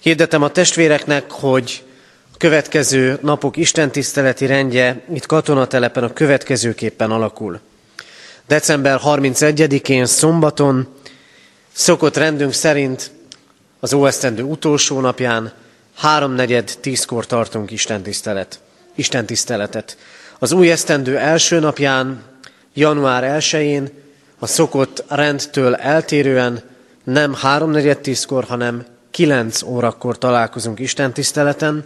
Hirdetem 0.00 0.42
a 0.42 0.50
testvéreknek, 0.50 1.30
hogy 1.30 1.84
a 2.32 2.36
következő 2.36 3.18
napok 3.22 3.56
istentiszteleti 3.56 4.46
rendje 4.46 5.04
itt 5.14 5.26
katonatelepen 5.26 6.04
a 6.04 6.12
következőképpen 6.12 7.10
alakul. 7.10 7.60
December 8.46 9.00
31-én 9.04 10.06
szombaton 10.06 10.88
szokott 11.72 12.16
rendünk 12.16 12.52
szerint 12.52 13.10
az 13.84 13.92
óesztendő 13.92 14.42
utolsó 14.42 15.00
napján 15.00 15.52
háromnegyed 15.96 16.72
tízkor 16.80 17.26
tartunk 17.26 17.70
Isten, 17.70 18.02
tisztelet, 18.02 18.60
Isten 18.94 19.26
tiszteletet. 19.26 19.96
Az 20.38 20.52
új 20.52 20.70
esztendő 20.70 21.18
első 21.18 21.58
napján, 21.58 22.22
január 22.74 23.40
1-én, 23.40 23.88
a 24.38 24.46
szokott 24.46 25.04
rendtől 25.08 25.74
eltérően 25.74 26.62
nem 27.04 27.34
3.4.10-kor, 27.42 28.44
hanem 28.44 28.84
9 29.10 29.62
órakor 29.62 30.18
találkozunk 30.18 30.78
Isten 30.78 31.12
tiszteleten. 31.12 31.84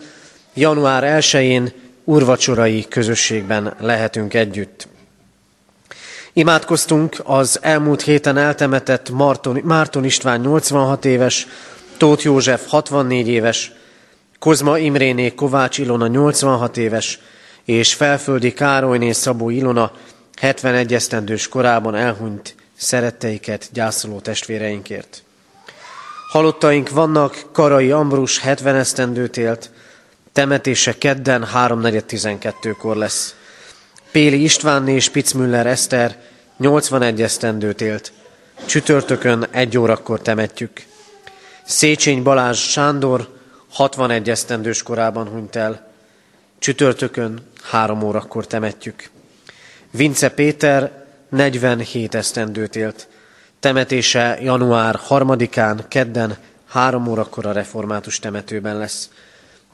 Január 0.54 1.22
1-én 1.22 1.72
urvacsorai 2.04 2.86
közösségben 2.88 3.74
lehetünk 3.80 4.34
együtt. 4.34 4.88
Imádkoztunk 6.32 7.20
az 7.24 7.58
elmúlt 7.62 8.02
héten 8.02 8.36
eltemetett 8.36 9.10
Marton, 9.10 9.60
Márton 9.64 10.04
István 10.04 10.40
86 10.40 11.04
éves, 11.04 11.46
Tóth 11.98 12.24
József 12.24 12.66
64 12.66 13.28
éves, 13.28 13.72
Kozma 14.38 14.78
Imréné 14.78 15.34
Kovács 15.34 15.78
Ilona 15.78 16.06
86 16.06 16.76
éves, 16.76 17.20
és 17.64 17.94
Felföldi 17.94 18.52
Károlyné 18.52 19.12
Szabó 19.12 19.50
Ilona 19.50 19.92
71 20.40 20.94
esztendős 20.94 21.48
korában 21.48 21.94
elhunyt 21.94 22.54
szeretteiket 22.76 23.68
gyászoló 23.72 24.20
testvéreinkért. 24.20 25.22
Halottaink 26.30 26.90
vannak, 26.90 27.44
Karai 27.52 27.90
Ambrus 27.90 28.38
70 28.38 28.74
esztendőt 28.74 29.36
élt, 29.36 29.70
temetése 30.32 30.98
kedden 30.98 31.48
3.4.12-kor 31.54 32.96
lesz. 32.96 33.34
Péli 34.12 34.42
Istvánné 34.42 34.94
és 34.94 35.08
Pitzmüller 35.08 35.66
Eszter 35.66 36.16
81 36.56 37.22
esztendőt 37.22 37.80
élt, 37.80 38.12
csütörtökön 38.66 39.46
egy 39.50 39.78
órakor 39.78 40.20
temetjük. 40.20 40.87
Széchenyi 41.68 42.20
Balázs 42.20 42.58
Sándor 42.58 43.28
61 43.70 44.30
esztendős 44.30 44.82
korában 44.82 45.28
hunyt 45.28 45.56
el, 45.56 45.92
csütörtökön 46.58 47.46
három 47.62 48.02
órakor 48.02 48.46
temetjük. 48.46 49.10
Vince 49.90 50.30
Péter 50.30 51.04
47 51.28 52.14
esztendőt 52.14 52.76
élt, 52.76 53.08
temetése 53.60 54.38
január 54.40 55.00
3-án, 55.08 55.84
kedden, 55.88 56.36
három 56.68 57.06
órakor 57.06 57.46
a 57.46 57.52
református 57.52 58.18
temetőben 58.18 58.78
lesz. 58.78 59.10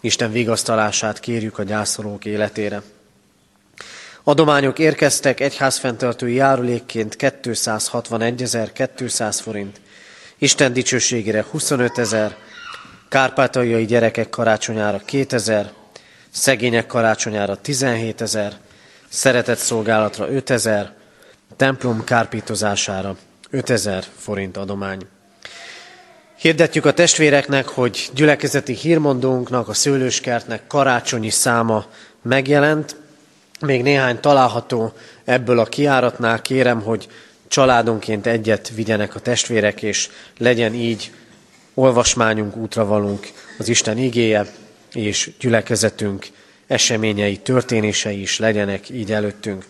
Isten 0.00 0.32
vigasztalását 0.32 1.20
kérjük 1.20 1.58
a 1.58 1.62
gyászolók 1.62 2.24
életére. 2.24 2.82
Adományok 4.24 4.78
érkeztek 4.78 5.40
egyházfenntartói 5.40 6.34
járulékként 6.34 7.16
261.200 7.18 9.38
forint, 9.42 9.80
Isten 10.44 10.72
dicsőségére 10.72 11.44
25 11.50 11.98
ezer, 11.98 12.36
kárpátaljai 13.08 13.84
gyerekek 13.84 14.30
karácsonyára 14.30 15.00
2000, 15.04 15.72
szegények 16.30 16.86
karácsonyára 16.86 17.56
17 17.56 18.20
ezer, 18.20 18.52
szeretett 19.08 19.58
szolgálatra 19.58 20.30
5 20.30 20.50
ezer, 20.50 20.92
templom 21.56 22.04
kárpítozására 22.04 23.16
5000 23.50 24.04
forint 24.16 24.56
adomány. 24.56 25.00
Hirdetjük 26.38 26.84
a 26.84 26.92
testvéreknek, 26.92 27.68
hogy 27.68 28.10
gyülekezeti 28.14 28.72
hírmondónknak, 28.72 29.68
a 29.68 29.74
szőlőskertnek 29.74 30.66
karácsonyi 30.66 31.30
száma 31.30 31.84
megjelent. 32.22 32.96
Még 33.60 33.82
néhány 33.82 34.20
található 34.20 34.92
ebből 35.24 35.58
a 35.58 35.64
kiáratnál. 35.64 36.42
Kérem, 36.42 36.82
hogy 36.82 37.08
családonként 37.54 38.26
egyet 38.26 38.70
vigyenek 38.74 39.14
a 39.14 39.20
testvérek, 39.20 39.82
és 39.82 40.08
legyen 40.38 40.74
így 40.74 41.12
olvasmányunk, 41.74 42.56
útravalunk 42.56 43.28
az 43.58 43.68
Isten 43.68 43.98
igéje, 43.98 44.46
és 44.92 45.30
gyülekezetünk 45.40 46.26
eseményei, 46.66 47.36
történései 47.36 48.20
is 48.20 48.38
legyenek 48.38 48.88
így 48.88 49.12
előttünk. 49.12 49.64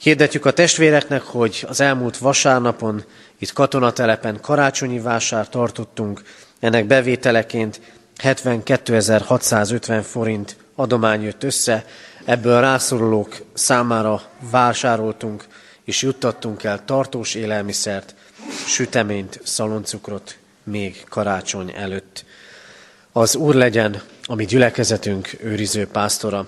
Hirdetjük 0.00 0.44
a 0.44 0.50
testvéreknek, 0.50 1.22
hogy 1.22 1.64
az 1.68 1.80
elmúlt 1.80 2.18
vasárnapon 2.18 3.04
itt 3.38 3.52
katonatelepen 3.52 4.40
karácsonyi 4.40 5.00
vásár 5.00 5.48
tartottunk, 5.48 6.22
ennek 6.60 6.86
bevételeként 6.86 7.80
72.650 8.22 10.04
forint 10.08 10.56
adomány 10.74 11.22
jött 11.22 11.42
össze, 11.42 11.84
ebből 12.24 12.60
rászorulók 12.60 13.36
számára 13.54 14.22
vásároltunk 14.50 15.44
és 15.86 16.02
juttattunk 16.02 16.62
el 16.64 16.84
tartós 16.84 17.34
élelmiszert, 17.34 18.14
süteményt, 18.66 19.40
szaloncukrot 19.44 20.38
még 20.64 21.04
karácsony 21.08 21.72
előtt. 21.76 22.24
Az 23.12 23.34
Úr 23.34 23.54
legyen 23.54 24.02
a 24.24 24.34
mi 24.34 24.44
gyülekezetünk 24.44 25.36
őriző 25.40 25.86
pásztora. 25.86 26.46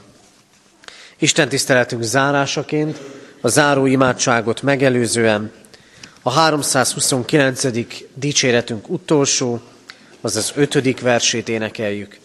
Isten 1.18 1.48
tiszteletünk 1.48 2.02
zárásaként 2.02 3.00
a 3.40 3.48
záró 3.48 3.86
imádságot 3.86 4.62
megelőzően 4.62 5.52
a 6.22 6.30
329. 6.30 7.64
dicséretünk 8.14 8.88
utolsó, 8.88 9.60
azaz 10.20 10.52
ötödik 10.54 11.00
versét 11.00 11.48
énekeljük. 11.48 12.18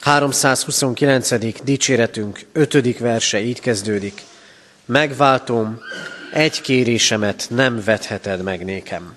329. 0.00 1.62
dicséretünk 1.64 2.40
ötödik 2.52 2.98
verse 2.98 3.40
így 3.40 3.60
kezdődik. 3.60 4.22
Megváltom, 4.84 5.80
egy 6.32 6.60
kérésemet 6.60 7.46
nem 7.50 7.82
vetheted 7.84 8.42
meg 8.42 8.64
nékem. 8.64 9.16